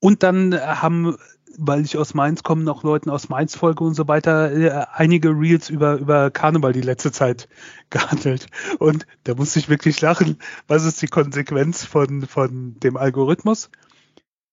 [0.00, 1.16] Und dann haben,
[1.58, 5.30] weil ich aus Mainz komme, noch Leuten aus Mainz folge und so weiter, äh, einige
[5.30, 7.48] Reels über, über Karneval die letzte Zeit
[7.90, 8.46] gehandelt.
[8.78, 10.38] Und da musste ich wirklich lachen.
[10.66, 13.70] Was ist die Konsequenz von, von dem Algorithmus?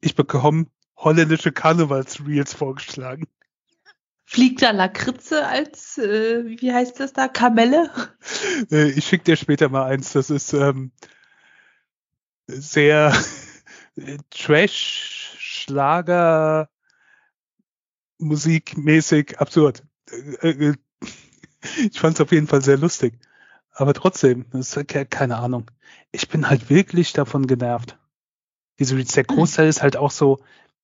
[0.02, 3.28] Ich bekomme holländische Karnevals-Reels vorgeschlagen.
[4.26, 7.90] Fliegt da Lakritze als, äh, wie heißt das da, Kamelle?
[8.72, 10.12] Äh, ich schicke dir später mal eins.
[10.12, 10.92] Das ist ähm,
[12.48, 13.14] sehr
[13.96, 16.70] äh, Trash, Schlager,
[18.19, 19.84] musikmäßig absurd.
[20.41, 20.73] Äh, äh,
[21.91, 23.19] Ich fand es auf jeden Fall sehr lustig.
[23.73, 25.69] Aber trotzdem, das ist ke- keine Ahnung.
[26.12, 27.97] Ich bin halt wirklich davon genervt.
[28.79, 30.39] Diese der Großteil ist halt auch so,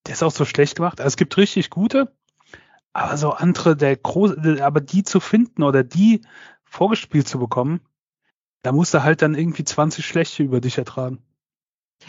[0.07, 0.99] der ist auch so schlecht gemacht.
[1.01, 2.13] Also es gibt richtig gute,
[2.93, 6.21] aber so andere, der große, aber die zu finden oder die
[6.65, 7.81] vorgespielt zu bekommen,
[8.63, 11.24] da musst du halt dann irgendwie 20 schlechte über dich ertragen.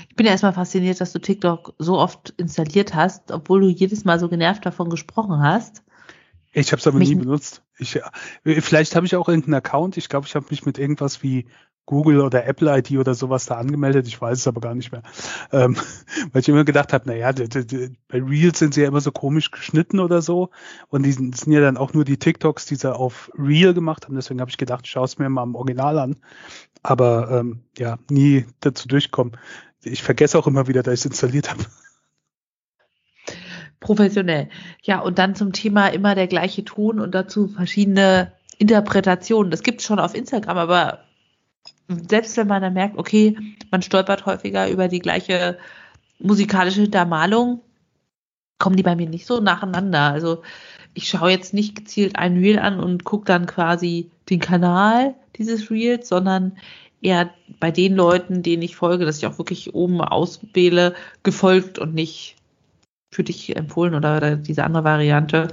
[0.08, 4.04] Ich bin ja erstmal fasziniert, dass du TikTok so oft installiert hast, obwohl du jedes
[4.04, 5.82] Mal so genervt davon gesprochen hast.
[6.52, 7.62] Ich habe es aber Mich- nie benutzt.
[7.78, 7.96] Ich,
[8.44, 9.98] äh, vielleicht habe ich auch irgendeinen Account.
[9.98, 11.46] Ich glaube, ich habe mich mit irgendwas wie
[11.86, 14.08] Google oder Apple ID oder sowas da angemeldet.
[14.08, 15.02] Ich weiß es aber gar nicht mehr.
[15.52, 15.76] Ähm,
[16.32, 20.00] weil ich immer gedacht habe, naja, bei Reels sind sie ja immer so komisch geschnitten
[20.00, 20.50] oder so.
[20.88, 24.06] Und die sind, sind ja dann auch nur die TikToks, die sie auf Reel gemacht
[24.06, 24.16] haben.
[24.16, 26.16] Deswegen habe ich gedacht, ich schaue es mir mal im Original an.
[26.82, 29.36] Aber ähm, ja, nie dazu durchkommen.
[29.86, 31.64] Ich vergesse auch immer wieder, dass ich es installiert habe.
[33.80, 34.48] Professionell.
[34.82, 39.50] Ja, und dann zum Thema immer der gleiche Ton und dazu verschiedene Interpretationen.
[39.50, 41.04] Das gibt es schon auf Instagram, aber
[41.88, 43.36] selbst wenn man dann merkt, okay,
[43.70, 45.58] man stolpert häufiger über die gleiche
[46.18, 47.60] musikalische Hintermalung,
[48.58, 50.10] kommen die bei mir nicht so nacheinander.
[50.10, 50.42] Also
[50.94, 55.70] ich schaue jetzt nicht gezielt ein Reel an und gucke dann quasi den Kanal dieses
[55.70, 56.56] Reels, sondern
[57.00, 57.30] eher
[57.60, 62.36] bei den Leuten, denen ich folge, dass ich auch wirklich oben auswähle, gefolgt und nicht
[63.12, 65.48] für dich empfohlen oder, oder diese andere Variante,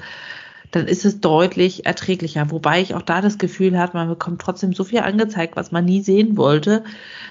[0.74, 2.50] dann ist es deutlich erträglicher.
[2.50, 5.86] Wobei ich auch da das Gefühl habe, man bekommt trotzdem so viel angezeigt, was man
[5.86, 6.84] nie sehen wollte,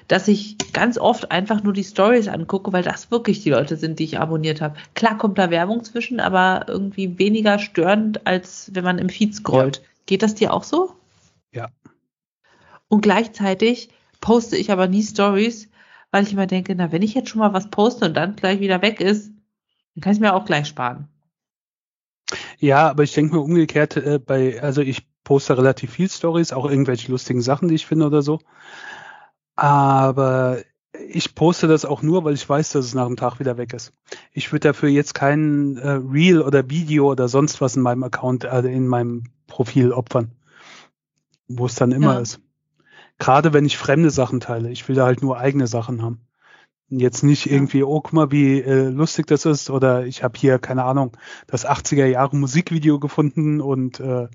[0.07, 3.99] dass ich ganz oft einfach nur die Stories angucke, weil das wirklich die Leute sind,
[3.99, 4.77] die ich abonniert habe.
[4.95, 9.83] Klar kommt da Werbung zwischen, aber irgendwie weniger störend, als wenn man im Feed scrollt.
[10.07, 10.93] Geht das dir auch so?
[11.53, 11.69] Ja.
[12.87, 13.89] Und gleichzeitig
[14.23, 15.69] poste ich aber nie Stories,
[16.11, 18.61] weil ich immer denke, na, wenn ich jetzt schon mal was poste und dann gleich
[18.61, 19.31] wieder weg ist,
[19.95, 21.09] dann kann ich mir auch gleich sparen.
[22.59, 26.65] Ja, aber ich denke mir umgekehrt, äh, bei, also ich poste relativ viel Stories, auch
[26.69, 28.39] irgendwelche lustigen Sachen, die ich finde oder so.
[29.57, 30.59] Aber
[31.09, 33.73] ich poste das auch nur, weil ich weiß, dass es nach dem Tag wieder weg
[33.75, 33.93] ist.
[34.33, 38.45] Ich würde dafür jetzt kein äh, Reel oder Video oder sonst was in meinem Account,
[38.45, 40.33] äh, in meinem Profil opfern,
[41.49, 42.21] wo es dann immer Ja.
[42.21, 42.41] ist.
[43.23, 44.73] Gerade wenn ich fremde Sachen teile.
[44.73, 46.27] Ich will da halt nur eigene Sachen haben.
[46.91, 49.71] Und Jetzt nicht irgendwie, oh, guck mal, wie äh, lustig das ist.
[49.71, 51.17] Oder ich habe hier, keine Ahnung,
[51.47, 54.27] das 80er Jahre Musikvideo gefunden und äh,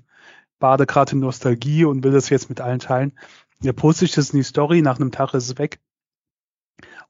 [0.58, 3.12] bade gerade in Nostalgie und will das jetzt mit allen teilen.
[3.60, 5.80] Ja, poste ich das in die Story, nach einem Tag ist es weg.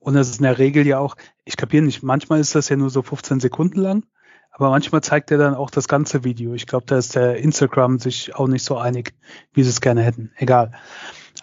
[0.01, 1.15] Und das ist in der Regel ja auch,
[1.45, 4.05] ich kapiere nicht, manchmal ist das ja nur so 15 Sekunden lang,
[4.51, 6.55] aber manchmal zeigt er dann auch das ganze Video.
[6.55, 9.15] Ich glaube, da ist der Instagram sich auch nicht so einig,
[9.53, 10.33] wie sie es gerne hätten.
[10.39, 10.73] Egal.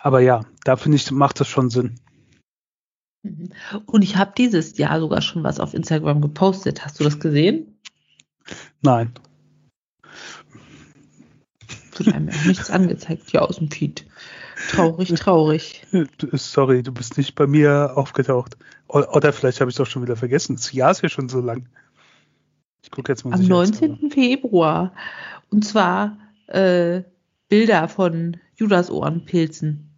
[0.05, 1.95] Aber ja, da finde ich, macht das schon Sinn.
[3.23, 3.49] Mhm.
[3.87, 6.85] Und ich habe dieses Jahr sogar schon was auf Instagram gepostet.
[6.85, 7.79] Hast du das gesehen?
[8.83, 9.15] Nein.
[11.97, 14.05] Wird einem auch nichts angezeigt hier aus dem Feed.
[14.69, 15.81] Traurig, traurig.
[16.33, 18.57] Sorry, du bist nicht bei mir aufgetaucht.
[18.87, 20.57] Oder vielleicht habe ich es doch schon wieder vergessen.
[20.57, 21.67] Das Jahr ist ja schon so lang.
[22.83, 23.33] Ich gucke jetzt mal.
[23.33, 23.95] Am sicherheitshalber.
[23.95, 24.11] 19.
[24.11, 24.93] Februar.
[25.49, 27.01] Und zwar äh,
[27.49, 29.94] Bilder von Judas-Ohrenpilzen.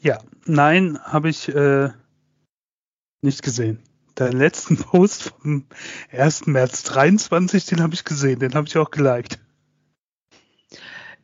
[0.00, 1.90] Ja, nein, habe ich äh,
[3.20, 3.82] nicht gesehen.
[4.14, 5.64] Deinen letzten Post vom
[6.12, 6.46] 1.
[6.46, 9.38] März 23, den habe ich gesehen, den habe ich auch geliked.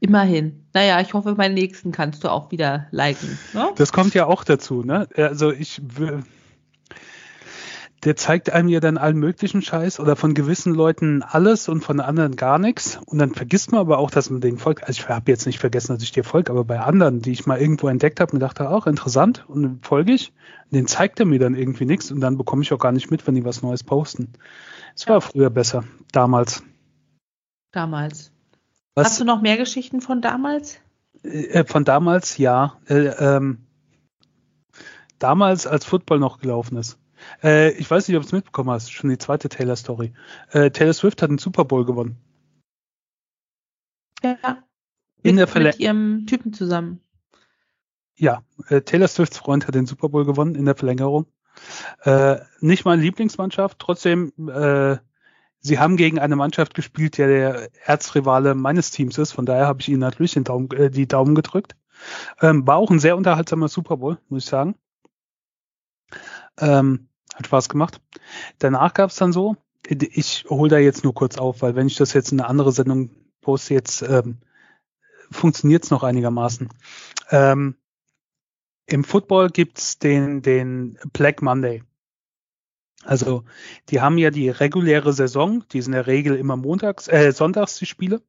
[0.00, 0.66] Immerhin.
[0.74, 3.38] Naja, ich hoffe, meinen nächsten kannst du auch wieder liken.
[3.54, 3.70] Ne?
[3.76, 5.08] Das kommt ja auch dazu, ne?
[5.16, 5.80] Also ich
[8.04, 12.00] der zeigt einem ja dann allen möglichen Scheiß oder von gewissen Leuten alles und von
[12.00, 12.98] anderen gar nichts.
[13.06, 14.82] Und dann vergisst man aber auch, dass man denen folgt.
[14.82, 17.46] Also ich habe jetzt nicht vergessen, dass ich dir folge, aber bei anderen, die ich
[17.46, 20.32] mal irgendwo entdeckt habe, mir dachte auch interessant und folge ich.
[20.70, 23.26] Den zeigt er mir dann irgendwie nichts und dann bekomme ich auch gar nicht mit,
[23.26, 24.32] wenn die was Neues posten.
[24.94, 25.20] Es war Ja.
[25.20, 26.62] früher besser, damals.
[27.72, 28.32] Damals.
[28.94, 30.78] Was Hast du noch mehr Geschichten von damals?
[31.22, 32.76] äh, von damals, ja.
[32.86, 33.58] Äh, ähm,
[35.18, 36.98] damals, als Football noch gelaufen ist.
[37.42, 40.12] Äh, ich weiß nicht, ob du es mitbekommen hast, schon die zweite Taylor-Story.
[40.50, 42.16] Äh, Taylor Swift hat den Super Bowl gewonnen.
[44.22, 44.64] Ja.
[45.22, 47.00] In mit, der Verlä mit ihrem Typen zusammen.
[48.16, 51.26] Ja, äh, Taylor Swifts Freund hat den Super Bowl gewonnen in der Verlängerung.
[52.02, 54.98] Äh, nicht meine Lieblingsmannschaft, trotzdem, äh,
[55.60, 59.32] sie haben gegen eine Mannschaft gespielt, der der Erzrivale meines Teams ist.
[59.32, 61.76] Von daher habe ich ihnen natürlich den Daumen, äh, die Daumen gedrückt.
[62.40, 64.74] Ähm, war auch ein sehr unterhaltsamer Super Bowl, muss ich sagen.
[66.58, 68.00] Ähm, hat Spaß gemacht.
[68.58, 69.56] Danach gab es dann so,
[69.86, 72.72] ich hole da jetzt nur kurz auf, weil wenn ich das jetzt in eine andere
[72.72, 73.10] Sendung
[73.40, 74.38] poste, jetzt ähm,
[75.30, 76.68] funktioniert es noch einigermaßen.
[77.30, 77.76] Ähm,
[78.86, 81.82] Im Football gibt's den, den Black Monday.
[83.02, 83.44] Also
[83.90, 87.78] die haben ja die reguläre Saison, die sind in der Regel immer montags, äh, sonntags
[87.78, 88.22] die Spiele.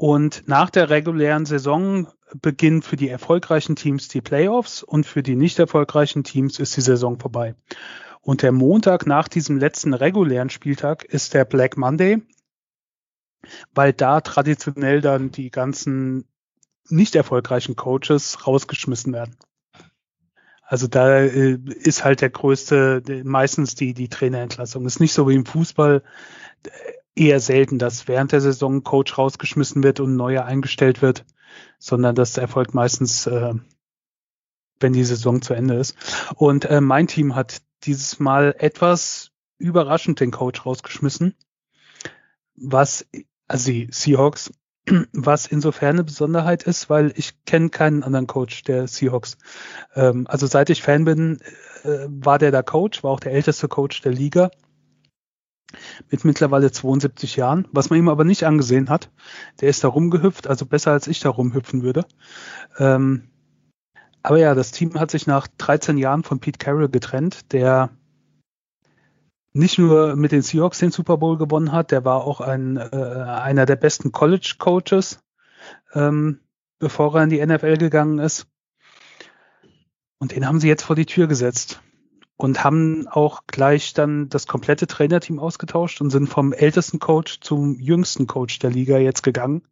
[0.00, 2.06] Und nach der regulären Saison
[2.40, 6.82] beginnen für die erfolgreichen Teams die Playoffs und für die nicht erfolgreichen Teams ist die
[6.82, 7.56] Saison vorbei.
[8.20, 12.22] Und der Montag nach diesem letzten regulären Spieltag ist der Black Monday,
[13.74, 16.28] weil da traditionell dann die ganzen
[16.88, 19.36] nicht erfolgreichen Coaches rausgeschmissen werden.
[20.62, 24.86] Also da äh, ist halt der größte, meistens die, die Trainerentlassung.
[24.86, 26.04] Ist nicht so wie im Fußball,
[27.18, 31.24] eher selten, dass während der Saison ein Coach rausgeschmissen wird und ein neuer eingestellt wird,
[31.78, 33.54] sondern das erfolgt meistens, äh,
[34.80, 35.96] wenn die Saison zu Ende ist.
[36.36, 41.34] Und äh, mein Team hat dieses Mal etwas überraschend den Coach rausgeschmissen,
[42.54, 43.06] was,
[43.48, 44.52] also die Seahawks,
[45.12, 49.36] was insofern eine Besonderheit ist, weil ich kenne keinen anderen Coach der Seahawks.
[49.94, 51.40] Ähm, also seit ich Fan bin,
[51.82, 54.50] äh, war der da Coach, war auch der älteste Coach der Liga
[56.10, 59.10] mit mittlerweile 72 Jahren, was man ihm aber nicht angesehen hat.
[59.60, 62.06] Der ist da rumgehüpft, also besser als ich da rumhüpfen würde.
[62.78, 63.28] Ähm,
[64.22, 67.90] aber ja, das Team hat sich nach 13 Jahren von Pete Carroll getrennt, der
[69.52, 72.80] nicht nur mit den Seahawks den Super Bowl gewonnen hat, der war auch ein, äh,
[72.82, 75.20] einer der besten College Coaches,
[75.94, 76.40] ähm,
[76.78, 78.46] bevor er in die NFL gegangen ist.
[80.18, 81.80] Und den haben sie jetzt vor die Tür gesetzt
[82.38, 87.80] und haben auch gleich dann das komplette Trainerteam ausgetauscht und sind vom ältesten Coach zum
[87.80, 89.62] jüngsten Coach der Liga jetzt gegangen,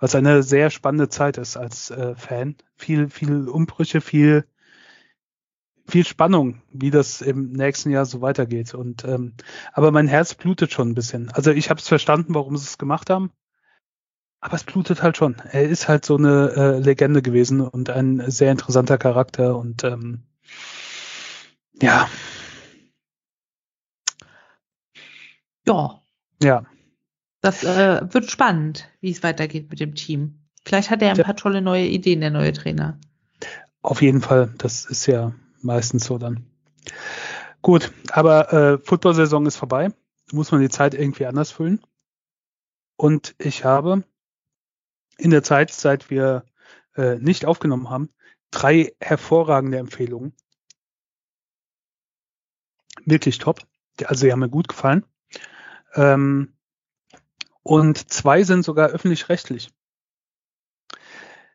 [0.00, 2.56] was eine sehr spannende Zeit ist als äh, Fan.
[2.76, 4.46] Viel, viel Umbrüche, viel,
[5.86, 8.72] viel Spannung, wie das im nächsten Jahr so weitergeht.
[8.72, 9.34] Und ähm,
[9.74, 11.30] aber mein Herz blutet schon ein bisschen.
[11.32, 13.32] Also ich habe es verstanden, warum sie es gemacht haben.
[14.40, 15.36] Aber es blutet halt schon.
[15.50, 20.22] Er ist halt so eine äh, Legende gewesen und ein sehr interessanter Charakter und ähm,
[21.80, 22.08] ja,
[25.68, 26.00] Ja,
[26.42, 26.64] ja.
[27.42, 30.40] Das äh, wird spannend, wie es weitergeht mit dem Team.
[30.64, 32.98] Vielleicht hat er ein paar tolle neue Ideen, der neue Trainer.
[33.82, 36.46] Auf jeden Fall, das ist ja meistens so dann.
[37.60, 39.90] Gut, aber äh, Football-Saison ist vorbei.
[40.32, 41.80] Muss man die Zeit irgendwie anders füllen.
[42.96, 44.04] Und ich habe
[45.18, 46.44] in der Zeit, seit wir
[46.96, 48.08] äh, nicht aufgenommen haben,
[48.50, 50.32] drei hervorragende Empfehlungen.
[53.08, 53.62] Wirklich top.
[54.04, 55.04] Also die haben mir gut gefallen.
[55.94, 56.52] Ähm,
[57.62, 59.70] und zwei sind sogar öffentlich-rechtlich.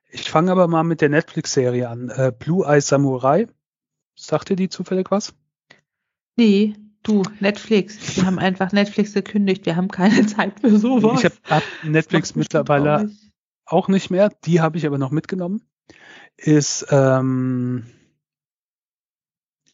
[0.09, 2.09] Ich fange aber mal mit der Netflix-Serie an.
[2.09, 3.47] Äh, Blue Eye Samurai.
[4.15, 5.33] Sagt dir die zufällig was?
[6.35, 8.15] Nee, du, Netflix.
[8.17, 9.65] Wir haben einfach Netflix gekündigt.
[9.65, 11.19] Wir haben keine Zeit für sowas.
[11.19, 13.31] Ich habe hab Netflix mittlerweile traurig.
[13.65, 14.29] auch nicht mehr.
[14.45, 15.63] Die habe ich aber noch mitgenommen.
[16.35, 17.85] Ist ähm,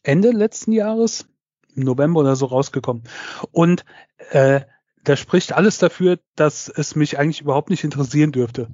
[0.02, 1.26] Ende letzten Jahres,
[1.74, 3.04] im November oder so rausgekommen.
[3.52, 3.84] Und
[4.30, 4.62] äh,
[5.04, 8.68] da spricht alles dafür, dass es mich eigentlich überhaupt nicht interessieren dürfte.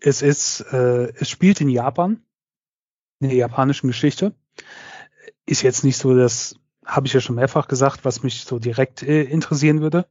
[0.00, 2.22] Es ist, äh, es spielt in Japan,
[3.20, 4.34] in der japanischen Geschichte.
[5.46, 9.02] Ist jetzt nicht so, das habe ich ja schon mehrfach gesagt, was mich so direkt
[9.02, 10.06] äh, interessieren würde.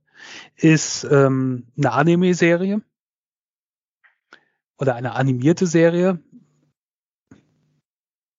[0.56, 2.82] Ist ähm, eine Anime-Serie
[4.78, 6.20] oder eine animierte Serie.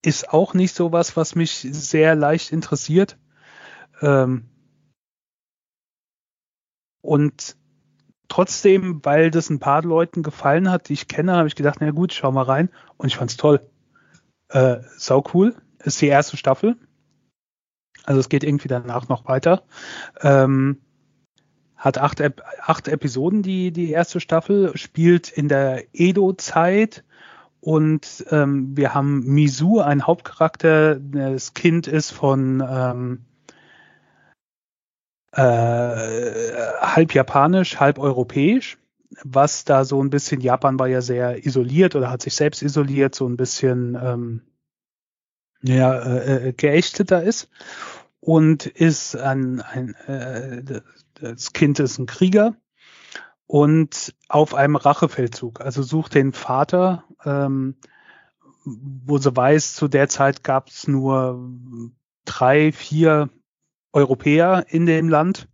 [0.02, 3.18] Ist auch nicht so was, was mich sehr leicht interessiert.
[4.04, 4.44] Ähm,
[7.00, 7.56] und
[8.28, 11.90] trotzdem, weil das ein paar Leuten gefallen hat, die ich kenne, habe ich gedacht, na
[11.90, 12.68] gut, schau mal rein.
[12.96, 13.60] Und ich fand's toll.
[14.48, 15.54] Äh, sau cool.
[15.82, 16.76] Ist die erste Staffel.
[18.04, 19.64] Also es geht irgendwie danach noch weiter.
[20.20, 20.80] Ähm,
[21.76, 22.22] hat acht,
[22.60, 27.04] acht Episoden, die, die erste Staffel, spielt in der Edo-Zeit
[27.60, 33.24] und ähm, wir haben Misu, ein Hauptcharakter, das Kind ist von ähm,
[35.36, 38.78] äh, halb japanisch, halb europäisch,
[39.22, 43.14] was da so ein bisschen, Japan war ja sehr isoliert oder hat sich selbst isoliert,
[43.14, 44.42] so ein bisschen ähm,
[45.62, 47.48] ja, äh, äh, geächteter ist
[48.20, 50.80] und ist ein, ein äh,
[51.14, 52.54] das Kind ist ein Krieger
[53.46, 57.76] und auf einem Rachefeldzug, also sucht den Vater, ähm,
[58.64, 61.50] wo sie weiß, zu der Zeit gab es nur
[62.24, 63.30] drei, vier
[63.94, 65.48] Europäer in dem Land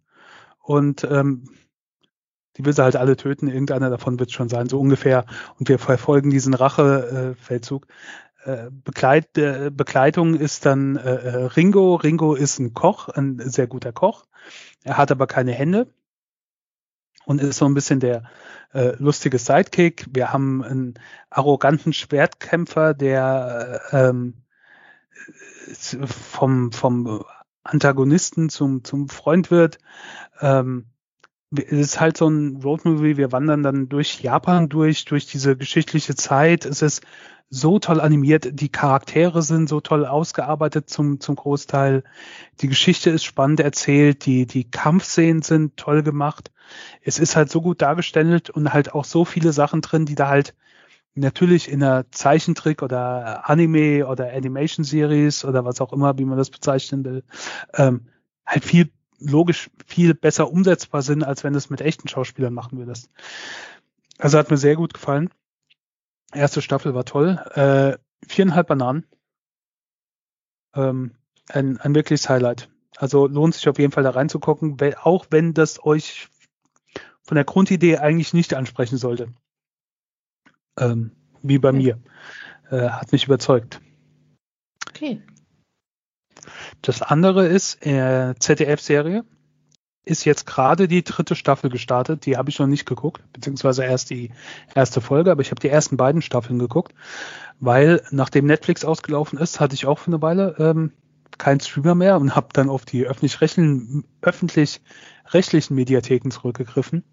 [0.58, 1.44] und ähm,
[2.56, 5.24] die will sie halt alle töten, irgendeiner davon wird schon sein, so ungefähr.
[5.58, 7.86] Und wir verfolgen diesen Rachefeldzug.
[8.44, 11.94] Äh, Begleit, äh, Begleitung ist dann äh, äh, Ringo.
[11.94, 14.24] Ringo ist ein Koch, ein sehr guter Koch.
[14.82, 15.86] Er hat aber keine Hände
[17.24, 18.24] und ist so ein bisschen der
[18.72, 20.06] äh, lustige Sidekick.
[20.10, 20.94] Wir haben einen
[21.28, 24.34] arroganten Schwertkämpfer, der äh, ähm,
[26.06, 27.24] vom, vom
[27.62, 29.78] Antagonisten zum, zum Freund wird.
[30.40, 30.86] Ähm,
[31.52, 36.14] es ist halt so ein Roadmovie, wir wandern dann durch Japan durch, durch diese geschichtliche
[36.14, 36.64] Zeit.
[36.64, 37.02] Es ist
[37.48, 42.04] so toll animiert, die Charaktere sind so toll ausgearbeitet zum, zum Großteil.
[42.60, 46.52] Die Geschichte ist spannend erzählt, die, die Kampfszenen sind toll gemacht.
[47.02, 50.28] Es ist halt so gut dargestellt und halt auch so viele Sachen drin, die da
[50.28, 50.54] halt
[51.14, 56.38] natürlich in einer Zeichentrick oder Anime oder Animation Series oder was auch immer, wie man
[56.38, 57.24] das bezeichnen will,
[57.74, 58.08] ähm,
[58.46, 62.78] halt viel logisch viel besser umsetzbar sind, als wenn du es mit echten Schauspielern machen
[62.78, 63.10] würdest.
[64.18, 65.30] Also hat mir sehr gut gefallen.
[66.32, 67.38] Erste Staffel war toll.
[67.54, 69.06] Äh, viereinhalb Bananen.
[70.74, 71.12] Ähm,
[71.48, 72.70] ein, ein wirkliches Highlight.
[72.96, 76.28] Also lohnt sich auf jeden Fall da reinzugucken, auch wenn das euch
[77.22, 79.32] von der Grundidee eigentlich nicht ansprechen sollte.
[80.80, 81.12] Ähm,
[81.42, 81.78] wie bei Okay.
[81.78, 81.98] mir.
[82.70, 83.80] Äh, hat mich überzeugt.
[84.88, 85.22] Okay.
[86.82, 89.24] Das andere ist, äh, ZDF-Serie
[90.04, 92.24] ist jetzt gerade die dritte Staffel gestartet.
[92.26, 94.30] Die habe ich noch nicht geguckt, beziehungsweise erst die
[94.74, 96.94] erste Folge, aber ich habe die ersten beiden Staffeln geguckt,
[97.60, 100.92] weil nachdem Netflix ausgelaufen ist, hatte ich auch für eine Weile ähm,
[101.36, 107.04] keinen Streamer mehr und habe dann auf die öffentlich-rechtlichen öffentlich-rechtlichen Mediatheken zurückgegriffen.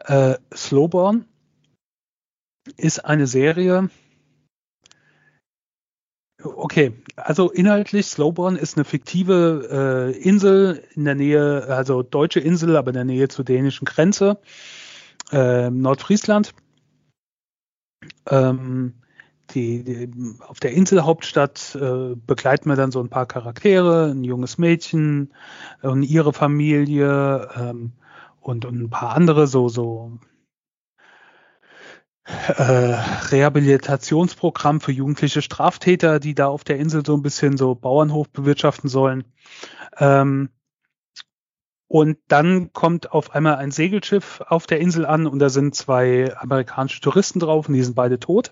[0.00, 1.26] Äh, Slowborn
[2.76, 3.90] ist eine Serie,
[6.54, 12.76] Okay, also inhaltlich, Slowborn ist eine fiktive äh, Insel in der Nähe, also deutsche Insel,
[12.76, 14.38] aber in der Nähe zur dänischen Grenze,
[15.32, 16.54] äh, Nordfriesland.
[18.28, 18.94] Ähm,
[19.50, 20.10] die, die,
[20.40, 25.32] auf der Inselhauptstadt äh, begleiten wir dann so ein paar Charaktere, ein junges Mädchen
[25.82, 27.92] und ihre Familie ähm,
[28.40, 30.18] und, und ein paar andere, so, so
[32.26, 32.62] äh,
[33.30, 38.88] Rehabilitationsprogramm für jugendliche Straftäter, die da auf der Insel so ein bisschen so Bauernhof bewirtschaften
[38.88, 39.24] sollen.
[39.98, 40.50] Ähm,
[41.88, 46.36] Und dann kommt auf einmal ein Segelschiff auf der Insel an und da sind zwei
[46.36, 48.50] amerikanische Touristen drauf und die sind beide tot.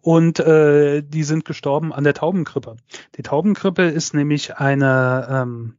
[0.00, 2.76] Und äh, die sind gestorben an der Taubenkrippe.
[3.16, 5.76] Die Taubenkrippe ist nämlich eine ähm,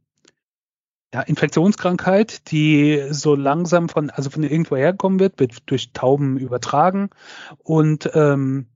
[1.14, 7.10] ja, Infektionskrankheit, die so langsam von, also von irgendwo herkommen wird, wird durch Tauben übertragen
[7.62, 8.66] und ähm,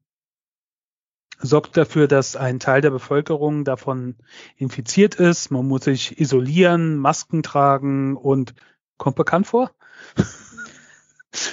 [1.40, 4.14] sorgt dafür, dass ein Teil der Bevölkerung davon
[4.56, 5.50] infiziert ist.
[5.50, 8.54] Man muss sich isolieren, Masken tragen und
[8.98, 9.72] kommt bekannt vor.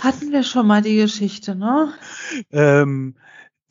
[0.02, 1.96] Hatten wir schon mal die Geschichte, ne?
[2.52, 3.16] ähm,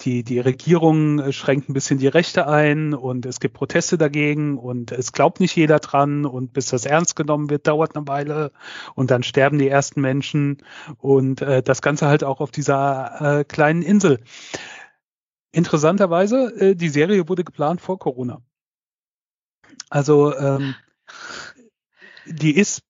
[0.04, 4.92] die, die Regierung schränkt ein bisschen die Rechte ein und es gibt Proteste dagegen und
[4.92, 8.52] es glaubt nicht jeder dran und bis das ernst genommen wird, dauert eine Weile
[8.94, 10.62] und dann sterben die ersten Menschen
[10.98, 14.20] und äh, das Ganze halt auch auf dieser äh, kleinen Insel.
[15.52, 18.42] Interessanterweise, äh, die Serie wurde geplant vor Corona.
[19.88, 20.74] Also ähm,
[22.26, 22.82] die ist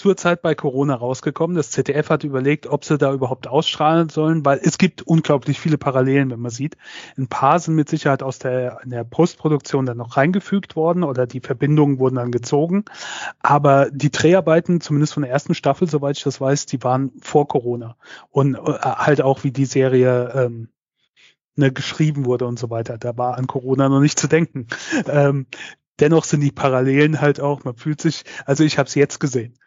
[0.00, 1.56] zurzeit bei Corona rausgekommen.
[1.56, 5.76] Das ZDF hat überlegt, ob sie da überhaupt ausstrahlen sollen, weil es gibt unglaublich viele
[5.76, 6.76] Parallelen, wenn man sieht.
[7.18, 11.40] Ein paar sind mit Sicherheit aus der, der Postproduktion dann noch reingefügt worden oder die
[11.40, 12.86] Verbindungen wurden dann gezogen.
[13.40, 17.46] Aber die Dreharbeiten, zumindest von der ersten Staffel, soweit ich das weiß, die waren vor
[17.46, 17.96] Corona.
[18.30, 20.68] Und äh, halt auch, wie die Serie ähm,
[21.56, 22.96] ne, geschrieben wurde und so weiter.
[22.96, 24.66] Da war an Corona noch nicht zu denken.
[25.06, 25.46] Ähm,
[25.98, 29.58] dennoch sind die Parallelen halt auch, man fühlt sich, also ich habe es jetzt gesehen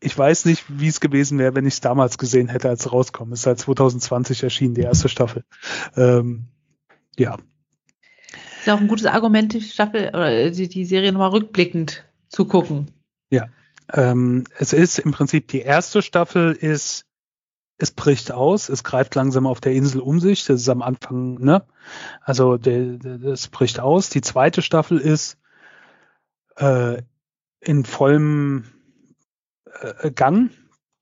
[0.00, 2.92] ich weiß nicht, wie es gewesen wäre, wenn ich es damals gesehen hätte, als es
[2.92, 3.32] rauskommt.
[3.32, 5.44] Es ist seit 2020 erschienen, die erste Staffel.
[5.94, 6.46] Ähm,
[7.16, 7.36] ja.
[8.58, 12.46] Ist ja auch ein gutes Argument, die Staffel oder die, die Serie nochmal rückblickend zu
[12.46, 12.90] gucken.
[13.30, 13.48] Ja.
[13.92, 17.04] Ähm, es ist im Prinzip die erste Staffel ist,
[17.76, 20.44] es bricht aus, es greift langsam auf der Insel um sich.
[20.44, 21.64] Das ist am Anfang, ne?
[22.22, 24.10] Also es bricht aus.
[24.10, 25.38] Die zweite Staffel ist
[26.56, 27.02] äh,
[27.60, 28.64] in vollem
[29.80, 30.50] äh, Gang,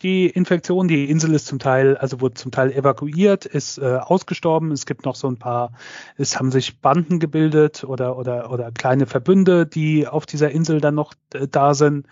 [0.03, 0.89] die Infektion.
[0.89, 4.71] Die Insel ist zum Teil, also wurde zum Teil evakuiert, ist äh, ausgestorben.
[4.73, 5.73] Es gibt noch so ein paar,
[6.17, 10.95] es haben sich Banden gebildet oder, oder, oder kleine Verbünde, die auf dieser Insel dann
[10.95, 12.07] noch äh, da sind.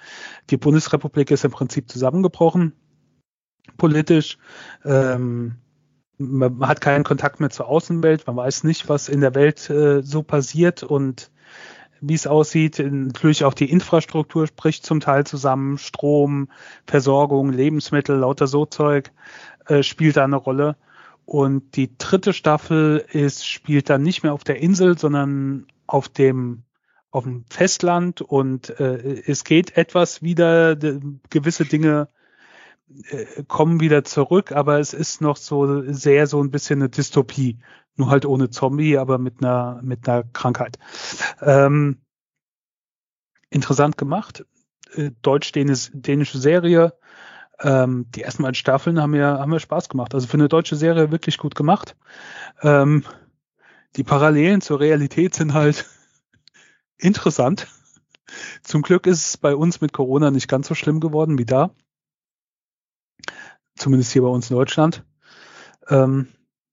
[0.50, 2.72] Die Bundesrepublik ist im Prinzip zusammengebrochen,
[3.76, 4.38] politisch.
[4.84, 5.56] Ähm,
[6.18, 10.02] man hat keinen Kontakt mehr zur Außenwelt, man weiß nicht, was in der Welt äh,
[10.02, 11.30] so passiert und
[12.00, 12.78] wie es aussieht.
[12.78, 15.78] Natürlich auch die Infrastruktur spricht zum Teil zusammen.
[15.78, 16.48] Strom,
[16.86, 19.12] Versorgung, Lebensmittel, lauter so Zeug
[19.66, 20.76] äh, spielt da eine Rolle.
[21.24, 26.62] Und die dritte Staffel ist, spielt dann nicht mehr auf der Insel, sondern auf dem
[27.10, 32.08] auf dem Festland und äh, es geht etwas wieder, gewisse Dinge
[33.08, 37.58] äh, kommen wieder zurück, aber es ist noch so sehr so ein bisschen eine Dystopie.
[37.96, 40.78] Nur halt ohne Zombie, aber mit einer, mit einer Krankheit.
[41.40, 42.02] Ähm,
[43.50, 44.44] interessant gemacht.
[44.94, 46.94] Äh, Deutsch-dänische Serie.
[47.60, 50.14] Ähm, die ersten beiden Staffeln haben mir, haben mir Spaß gemacht.
[50.14, 51.96] Also für eine deutsche Serie wirklich gut gemacht.
[52.62, 53.04] Ähm,
[53.96, 55.86] die Parallelen zur Realität sind halt
[56.98, 57.66] interessant.
[58.62, 61.70] Zum Glück ist es bei uns mit Corona nicht ganz so schlimm geworden wie da.
[63.76, 65.04] Zumindest hier bei uns in Deutschland.
[65.88, 66.28] Ähm,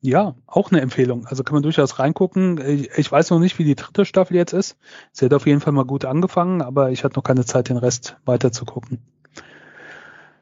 [0.06, 1.26] ja, auch eine Empfehlung.
[1.28, 2.60] Also kann man durchaus reingucken.
[2.98, 4.78] Ich weiß noch nicht, wie die dritte Staffel jetzt ist.
[5.14, 7.78] Sie hat auf jeden Fall mal gut angefangen, aber ich hatte noch keine Zeit, den
[7.78, 9.00] Rest weiter zu gucken.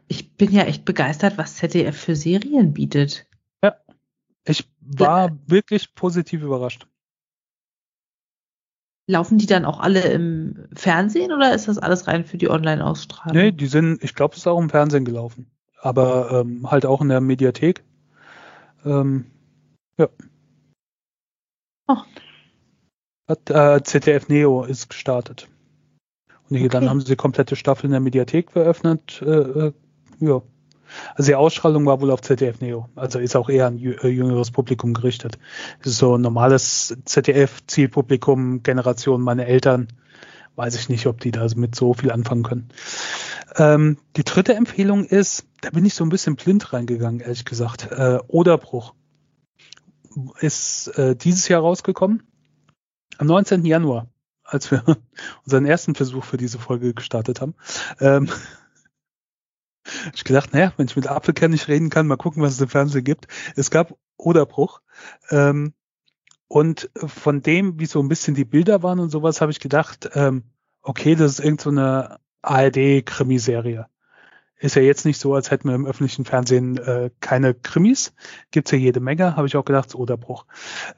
[0.07, 3.28] Ich bin ja echt begeistert, was ZDF für Serien bietet.
[3.64, 3.76] Ja,
[4.45, 5.38] ich war ja.
[5.45, 6.88] wirklich positiv überrascht.
[9.05, 13.38] Laufen die dann auch alle im Fernsehen oder ist das alles rein für die Online-Ausstrahlung?
[13.38, 15.51] Nee, die sind, ich glaube, es ist auch im Fernsehen gelaufen.
[15.80, 17.84] Aber ähm, halt auch in der Mediathek.
[18.86, 19.28] Ähm,
[20.02, 20.10] ja.
[21.88, 21.97] Oh.
[23.28, 25.47] Hat, äh, ZDF Neo ist gestartet.
[26.49, 26.80] Und hier, okay.
[26.80, 29.22] dann haben sie die komplette Staffel in der Mediathek eröffnet.
[29.22, 29.74] Äh, äh,
[30.20, 30.41] ja.
[31.16, 32.89] Also die Ausstrahlung war wohl auf ZDF Neo.
[32.95, 35.39] Also ist auch eher an äh, jüngeres Publikum gerichtet.
[35.82, 39.88] So ein normales ZDF-Zielpublikum, Generation meine Eltern.
[40.56, 42.70] Weiß ich nicht, ob die da mit so viel anfangen können.
[43.56, 47.89] Ähm, die dritte Empfehlung ist, da bin ich so ein bisschen blind reingegangen, ehrlich gesagt.
[47.91, 48.93] Äh, Oderbruch
[50.39, 52.24] ist äh, dieses Jahr rausgekommen.
[53.18, 53.66] Am 19.
[53.66, 54.07] Januar,
[54.43, 54.84] als wir
[55.43, 57.55] unseren ersten Versuch für diese Folge gestartet haben.
[57.99, 58.30] Ähm,
[60.14, 62.70] ich gedacht, naja, wenn ich mit Apfelkern nicht reden kann, mal gucken, was es im
[62.70, 63.28] Fernsehen gibt.
[63.55, 64.82] Es gab Oderbruch.
[65.30, 65.74] Ähm,
[66.47, 70.09] und von dem, wie so ein bisschen die Bilder waren und sowas, habe ich gedacht,
[70.16, 70.43] ähm,
[70.82, 73.88] okay, das ist irgendeine so ARD-Krimiserie.
[74.62, 78.14] Ist ja jetzt nicht so, als hätten wir im öffentlichen Fernsehen äh, keine Krimis.
[78.51, 80.45] Gibt's ja jede Menge, habe ich auch gedacht, Oderbruch.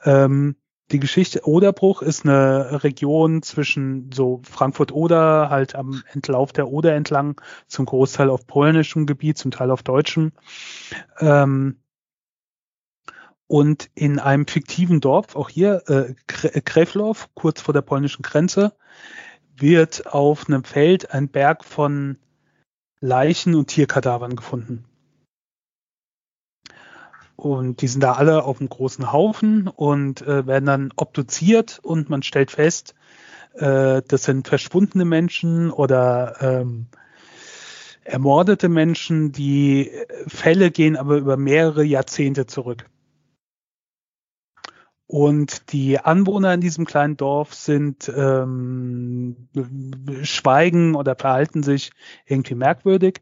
[0.03, 0.57] Ähm,
[0.91, 7.39] die Geschichte Oderbruch ist eine Region zwischen so Frankfurt-Oder, halt am Entlauf der Oder entlang,
[7.67, 10.33] zum Großteil auf polnischem Gebiet, zum Teil auf deutschem.
[11.19, 11.79] Ähm,
[13.47, 18.73] und in einem fiktiven Dorf, auch hier äh, Kreflow, kurz vor der polnischen Grenze,
[19.55, 22.17] wird auf einem Feld ein Berg von
[23.03, 24.85] Leichen und Tierkadavern gefunden.
[27.35, 32.09] Und die sind da alle auf einem großen Haufen und äh, werden dann obduziert und
[32.09, 32.95] man stellt fest,
[33.55, 36.87] äh, das sind verschwundene Menschen oder ähm,
[38.05, 39.33] ermordete Menschen.
[39.33, 39.91] Die
[40.27, 42.85] Fälle gehen aber über mehrere Jahrzehnte zurück.
[45.07, 49.49] Und die Anwohner in diesem kleinen Dorf sind ähm,
[50.23, 51.91] schweigen oder verhalten sich
[52.25, 53.21] irgendwie merkwürdig.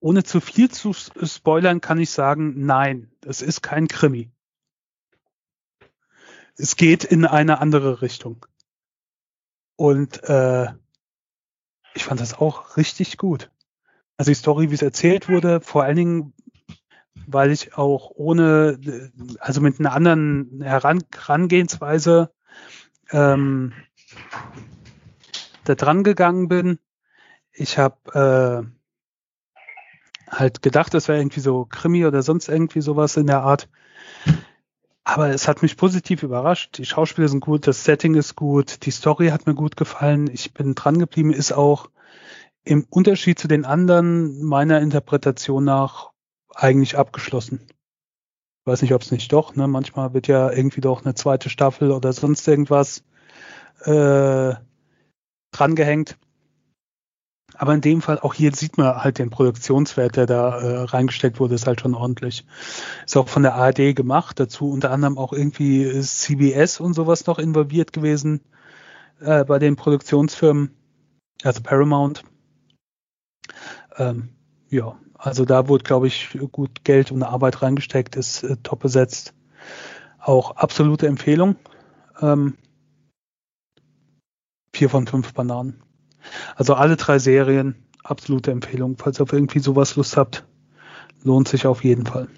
[0.00, 4.30] Ohne zu viel zu spoilern kann ich sagen, nein, das ist kein Krimi
[6.56, 8.46] es geht in eine andere Richtung.
[9.76, 10.68] Und äh,
[11.94, 13.50] ich fand das auch richtig gut.
[14.16, 16.32] Also die Story, wie es erzählt wurde, vor allen Dingen,
[17.26, 22.32] weil ich auch ohne, also mit einer anderen Heran Herangehensweise
[23.10, 23.72] ähm,
[25.64, 26.78] da dran gegangen bin.
[27.52, 33.26] Ich habe äh, halt gedacht, das wäre irgendwie so Krimi oder sonst irgendwie sowas in
[33.26, 33.68] der Art.
[35.04, 36.78] Aber es hat mich positiv überrascht.
[36.78, 40.30] Die Schauspieler sind gut, das Setting ist gut, die Story hat mir gut gefallen.
[40.32, 41.90] Ich bin dran geblieben, ist auch
[42.64, 46.10] im Unterschied zu den anderen meiner Interpretation nach
[46.54, 47.60] eigentlich abgeschlossen.
[47.66, 49.68] Ich weiß nicht, ob es nicht doch, ne?
[49.68, 53.04] Manchmal wird ja irgendwie doch eine zweite Staffel oder sonst irgendwas
[53.84, 54.54] äh,
[55.58, 56.16] drangehängt.
[57.56, 61.38] Aber in dem Fall, auch hier sieht man halt den Produktionswert, der da äh, reingesteckt
[61.38, 62.44] wurde, ist halt schon ordentlich.
[63.06, 67.38] Ist auch von der ARD gemacht, dazu unter anderem auch irgendwie CBS und sowas noch
[67.38, 68.40] involviert gewesen
[69.20, 70.70] äh, bei den Produktionsfirmen,
[71.44, 72.24] also Paramount.
[73.96, 74.30] Ähm,
[74.68, 79.32] ja, also da wurde, glaube ich, gut Geld und Arbeit reingesteckt, ist äh, top besetzt.
[80.18, 81.56] Auch absolute Empfehlung.
[82.20, 82.56] Ähm,
[84.74, 85.80] vier von fünf Bananen.
[86.56, 88.96] Also alle drei Serien, absolute Empfehlung.
[88.98, 90.44] Falls ihr auf irgendwie sowas Lust habt,
[91.22, 92.28] lohnt sich auf jeden Fall.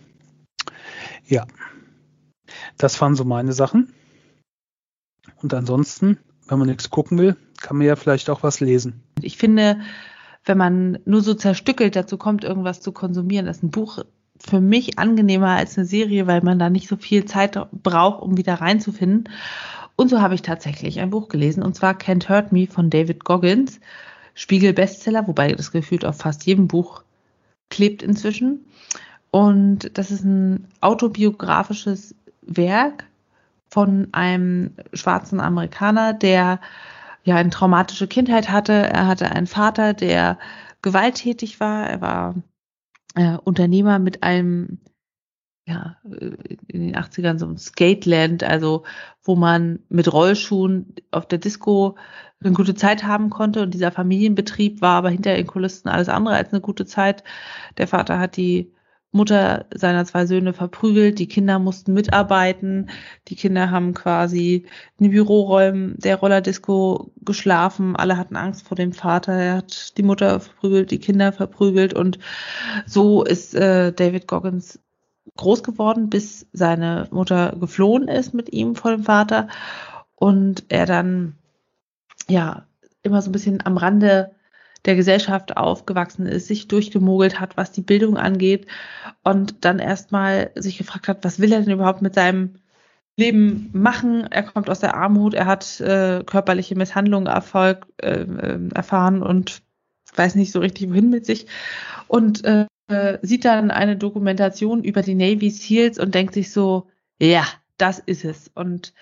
[1.27, 1.47] Ja,
[2.79, 3.93] das waren so meine Sachen.
[5.43, 6.19] Und ansonsten,
[6.49, 9.03] wenn man nichts gucken will, kann man ja vielleicht auch was lesen.
[9.21, 9.81] Ich finde,
[10.45, 14.05] wenn man nur so zerstückelt dazu kommt, irgendwas zu konsumieren, ist ein Buch
[14.39, 18.37] für mich angenehmer als eine Serie, weil man da nicht so viel Zeit braucht, um
[18.37, 19.29] wieder reinzufinden.
[19.97, 23.25] Und so habe ich tatsächlich ein Buch gelesen, und zwar Can't Hurt Me von David
[23.25, 23.81] Goggins,
[24.35, 27.03] Spiegel-Bestseller, wobei das gefühlt auf fast jedem Buch
[27.71, 28.67] klebt inzwischen.
[29.31, 33.05] Und das ist ein autobiografisches Werk
[33.69, 36.61] von einem schwarzen Amerikaner, der
[37.25, 38.73] ja eine traumatische Kindheit hatte.
[38.73, 40.39] Er hatte einen Vater, der
[40.83, 41.87] gewalttätig war.
[41.89, 42.35] Er war
[43.15, 44.79] äh, Unternehmer mit einem
[45.67, 46.37] ja, äh,
[46.69, 48.85] in den 80ern so ein Skateland, also
[49.23, 51.97] wo man mit Rollschuhen auf der Disco
[52.41, 53.63] eine gute Zeit haben konnte.
[53.63, 57.25] Und dieser Familienbetrieb war aber hinter den Kulissen alles andere als eine gute Zeit.
[57.79, 58.73] Der Vater hat die
[59.13, 62.91] Mutter seiner zwei Söhne verprügelt, die Kinder mussten mitarbeiten,
[63.29, 64.67] die Kinder haben quasi
[64.99, 70.03] in den Büroräumen der Rollerdisco geschlafen, alle hatten Angst vor dem Vater, er hat die
[70.03, 72.19] Mutter verprügelt, die Kinder verprügelt und
[72.85, 74.81] so ist äh, David Goggins
[75.37, 79.49] groß geworden, bis seine Mutter geflohen ist mit ihm vor dem Vater.
[80.15, 81.35] Und er dann
[82.29, 82.67] ja
[83.03, 84.33] immer so ein bisschen am Rande
[84.85, 88.67] der Gesellschaft aufgewachsen ist, sich durchgemogelt hat, was die Bildung angeht.
[89.25, 92.55] Und dann erstmal sich gefragt hat, was will er denn überhaupt mit seinem
[93.17, 94.27] Leben machen?
[94.31, 99.63] Er kommt aus der Armut, er hat äh, körperliche Misshandlungen Erfolg, äh, äh erfahren und
[100.15, 101.47] weiß nicht so richtig wohin mit sich.
[102.07, 106.89] Und äh, äh, sieht dann eine Dokumentation über die Navy SEALs und denkt sich so,
[107.21, 107.45] ja,
[107.79, 108.51] das ist es.
[108.55, 108.95] Und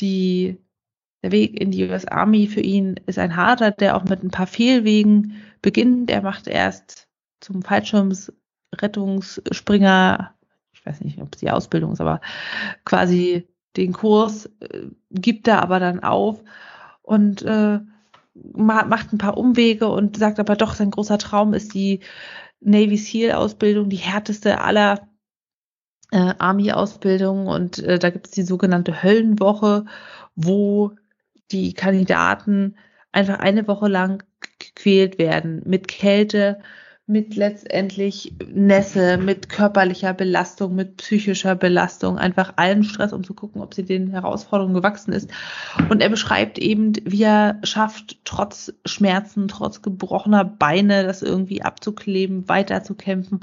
[0.00, 0.58] die,
[1.22, 4.30] der Weg in die US Army für ihn ist ein harter, der auch mit ein
[4.30, 6.10] paar Fehlwegen beginnt.
[6.10, 7.08] Er macht erst
[7.40, 10.34] zum Fallschirmsrettungsspringer,
[10.72, 12.20] ich weiß nicht, ob es die Ausbildung ist, aber
[12.84, 16.42] quasi den Kurs äh, gibt er aber dann auf
[17.02, 17.80] und äh,
[18.54, 22.00] macht ein paar Umwege und sagt aber doch, sein großer Traum ist die
[22.66, 25.08] Navy SEAL Ausbildung, die härteste aller
[26.10, 29.84] äh, Army-Ausbildung und äh, da gibt es die sogenannte Höllenwoche,
[30.34, 30.92] wo
[31.52, 32.76] die Kandidaten
[33.12, 34.24] einfach eine Woche lang
[34.58, 36.60] gequält werden mit Kälte,
[37.08, 43.62] mit letztendlich Nässe, mit körperlicher Belastung, mit psychischer Belastung, einfach allen Stress, um zu gucken,
[43.62, 45.30] ob sie den Herausforderungen gewachsen ist.
[45.88, 52.48] Und er beschreibt eben, wie er schafft, trotz Schmerzen, trotz gebrochener Beine, das irgendwie abzukleben,
[52.48, 53.40] weiterzukämpfen.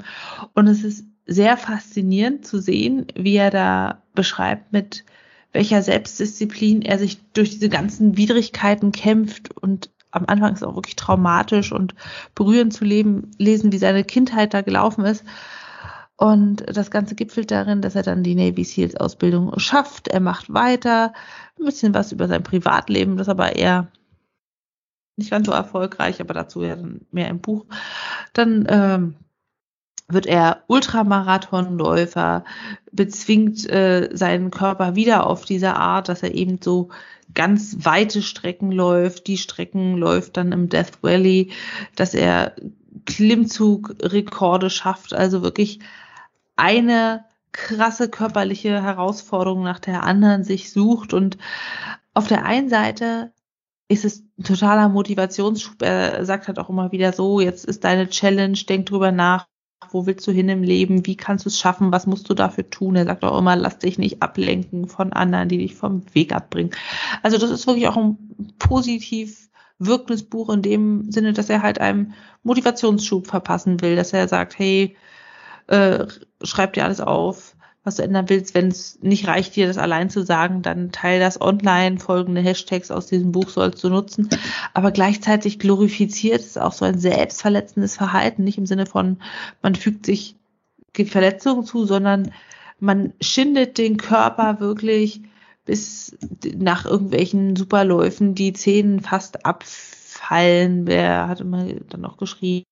[0.52, 5.04] Und es ist sehr faszinierend zu sehen, wie er da beschreibt, mit
[5.52, 10.96] welcher Selbstdisziplin er sich durch diese ganzen Widrigkeiten kämpft und am Anfang ist auch wirklich
[10.96, 11.94] traumatisch und
[12.34, 15.24] berührend zu leben, lesen, wie seine Kindheit da gelaufen ist.
[16.16, 20.08] Und das Ganze gipfelt darin, dass er dann die Navy Seals Ausbildung schafft.
[20.08, 21.12] Er macht weiter,
[21.58, 23.88] ein bisschen was über sein Privatleben, das aber eher
[25.16, 27.66] nicht ganz so erfolgreich, aber dazu ja dann mehr im Buch.
[28.32, 29.14] Dann ähm,
[30.08, 32.44] wird er Ultramarathonläufer,
[32.92, 36.90] bezwingt äh, seinen Körper wieder auf diese Art, dass er eben so
[37.34, 41.52] ganz weite Strecken läuft, die Strecken läuft dann im Death Valley,
[41.96, 42.54] dass er
[43.04, 45.80] Klimmzugrekorde schafft, also wirklich
[46.56, 51.12] eine krasse körperliche Herausforderung nach der anderen sich sucht.
[51.12, 51.38] Und
[52.12, 53.32] auf der einen Seite
[53.88, 55.82] ist es ein totaler Motivationsschub.
[55.82, 59.46] Er sagt halt auch immer wieder so, jetzt ist deine Challenge, denk drüber nach,
[59.92, 62.68] wo willst du hin im Leben, wie kannst du es schaffen, was musst du dafür
[62.70, 62.96] tun.
[62.96, 66.70] Er sagt auch immer, lass dich nicht ablenken von anderen, die dich vom Weg abbringen.
[67.22, 68.18] Also das ist wirklich auch ein
[68.58, 72.12] positiv wirkendes Buch in dem Sinne, dass er halt einem
[72.42, 74.96] Motivationsschub verpassen will, dass er sagt, hey,
[75.66, 76.06] äh,
[76.42, 78.54] schreib dir alles auf, was du ändern willst.
[78.54, 81.98] Wenn es nicht reicht, dir das allein zu sagen, dann teil das online.
[81.98, 84.28] Folgende Hashtags aus diesem Buch sollst du nutzen.
[84.72, 89.18] Aber gleichzeitig glorifiziert es auch so ein selbstverletzendes Verhalten, nicht im Sinne von,
[89.62, 90.36] man fügt sich
[90.94, 92.32] Verletzungen zu, sondern
[92.80, 95.22] man schindet den Körper wirklich
[95.64, 96.16] bis
[96.56, 100.86] nach irgendwelchen Superläufen die Zähne fast abfallen.
[100.86, 102.66] Wer hat immer dann noch geschrieben,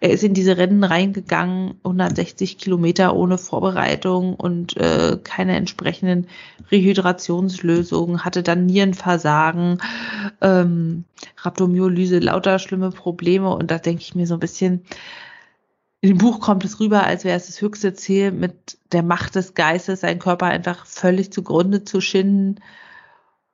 [0.00, 6.26] er ist in diese Rennen reingegangen, 160 Kilometer ohne Vorbereitung und äh, keine entsprechenden
[6.70, 9.78] Rehydrationslösungen, hatte dann Nierenversagen,
[10.40, 11.04] ähm,
[11.36, 13.54] Rhabdomyolyse, lauter schlimme Probleme.
[13.54, 14.84] Und da denke ich mir so ein bisschen,
[16.00, 19.34] in dem Buch kommt es rüber, als wäre es das höchste Ziel, mit der Macht
[19.34, 22.56] des Geistes seinen Körper einfach völlig zugrunde zu schinden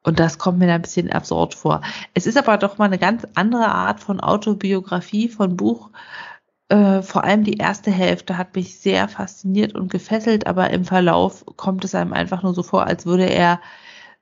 [0.07, 1.82] und das kommt mir ein bisschen absurd vor.
[2.14, 5.90] Es ist aber doch mal eine ganz andere Art von Autobiografie, von Buch.
[6.68, 11.44] Äh, vor allem die erste Hälfte hat mich sehr fasziniert und gefesselt, aber im Verlauf
[11.57, 13.61] kommt es einem einfach nur so vor, als würde er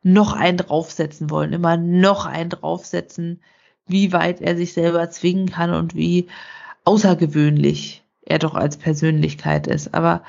[0.03, 3.43] noch einen draufsetzen wollen, immer noch einen draufsetzen,
[3.87, 6.28] wie weit er sich selber zwingen kann und wie
[6.85, 9.93] außergewöhnlich er doch als Persönlichkeit ist.
[9.93, 10.22] Aber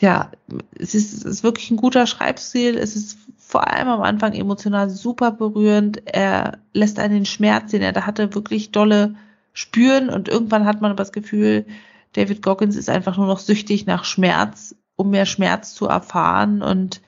[0.00, 0.30] ja,
[0.78, 2.76] es ist, es ist wirklich ein guter Schreibstil.
[2.76, 3.18] Es ist
[3.50, 6.02] vor allem am Anfang emotional super berührend.
[6.06, 9.16] Er lässt einen den Schmerz, den er da hatte, wirklich dolle
[9.52, 11.66] spüren und irgendwann hat man das Gefühl,
[12.12, 17.02] David Goggins ist einfach nur noch süchtig nach Schmerz, um mehr Schmerz zu erfahren und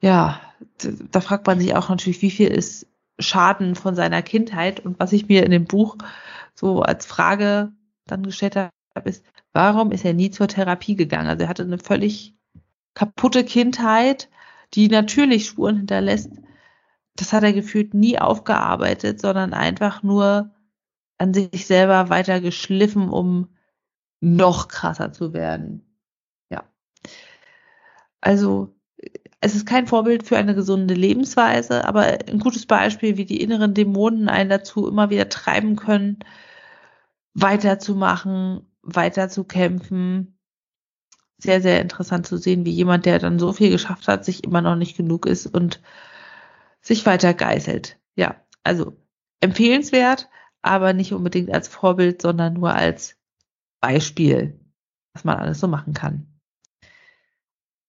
[0.00, 0.40] ja,
[1.10, 2.86] da fragt man sich auch natürlich, wie viel ist
[3.18, 5.96] Schaden von seiner Kindheit und was ich mir in dem Buch
[6.54, 7.72] so als Frage
[8.06, 8.70] dann gestellt habe,
[9.04, 11.28] ist, warum ist er nie zur Therapie gegangen?
[11.28, 12.34] Also er hatte eine völlig
[12.94, 14.30] kaputte Kindheit,
[14.74, 16.30] die natürlich Spuren hinterlässt,
[17.16, 20.54] das hat er gefühlt nie aufgearbeitet, sondern einfach nur
[21.18, 23.48] an sich selber weiter geschliffen, um
[24.20, 25.98] noch krasser zu werden.
[26.50, 26.64] Ja.
[28.20, 28.74] Also,
[29.40, 33.74] es ist kein Vorbild für eine gesunde Lebensweise, aber ein gutes Beispiel, wie die inneren
[33.74, 36.18] Dämonen einen dazu immer wieder treiben können,
[37.34, 40.35] weiterzumachen, weiterzukämpfen,
[41.38, 44.62] sehr, sehr interessant zu sehen, wie jemand, der dann so viel geschafft hat, sich immer
[44.62, 45.82] noch nicht genug ist und
[46.80, 47.98] sich weiter geißelt.
[48.14, 48.96] Ja, also
[49.40, 50.28] empfehlenswert,
[50.62, 53.16] aber nicht unbedingt als Vorbild, sondern nur als
[53.80, 54.58] Beispiel,
[55.12, 56.26] was man alles so machen kann.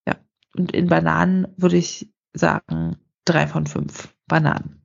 [0.05, 0.15] Ja,
[0.55, 4.81] und in Bananen würde ich sagen, drei von fünf Bananen.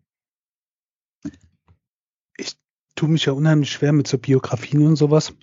[2.37, 2.57] Ich
[2.95, 5.35] tue mich ja unheimlich schwer mit so Biografien und sowas.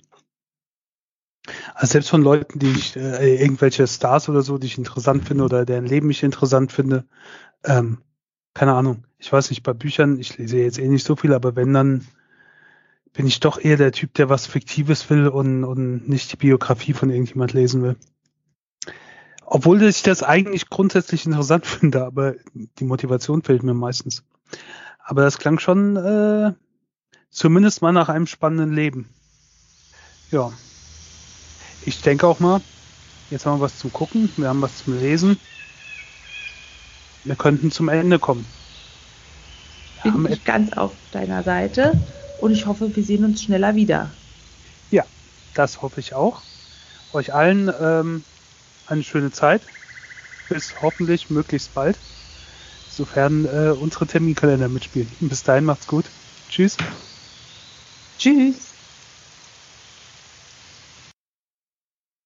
[1.74, 5.44] Also selbst von Leuten, die ich, äh, irgendwelche Stars oder so, die ich interessant finde
[5.44, 7.04] oder deren Leben ich interessant finde,
[7.64, 7.98] ähm,
[8.54, 9.04] keine Ahnung.
[9.18, 12.06] Ich weiß nicht, bei Büchern, ich lese jetzt eh nicht so viel, aber wenn dann
[13.12, 16.92] bin ich doch eher der Typ, der was Fiktives will und, und nicht die Biografie
[16.92, 17.96] von irgendjemand lesen will.
[19.44, 24.24] Obwohl ich das eigentlich grundsätzlich interessant finde, aber die Motivation fehlt mir meistens.
[24.98, 26.52] Aber das klang schon äh,
[27.30, 29.08] zumindest mal nach einem spannenden Leben.
[30.30, 30.52] Ja.
[31.86, 32.60] Ich denke auch mal,
[33.30, 35.38] jetzt haben wir was zum Gucken, wir haben was zum Lesen.
[37.24, 38.46] Wir könnten zum Ende kommen.
[40.02, 41.92] Wir Bin ich ganz auf deiner Seite
[42.40, 44.10] und ich hoffe, wir sehen uns schneller wieder.
[44.90, 45.04] Ja,
[45.54, 46.40] das hoffe ich auch.
[47.12, 48.24] Euch allen ähm,
[48.86, 49.62] eine schöne Zeit.
[50.48, 51.96] Bis hoffentlich möglichst bald.
[52.90, 55.10] Sofern äh, unsere Terminkalender mitspielen.
[55.20, 56.06] Bis dahin macht's gut.
[56.50, 56.76] Tschüss.
[58.18, 58.69] Tschüss.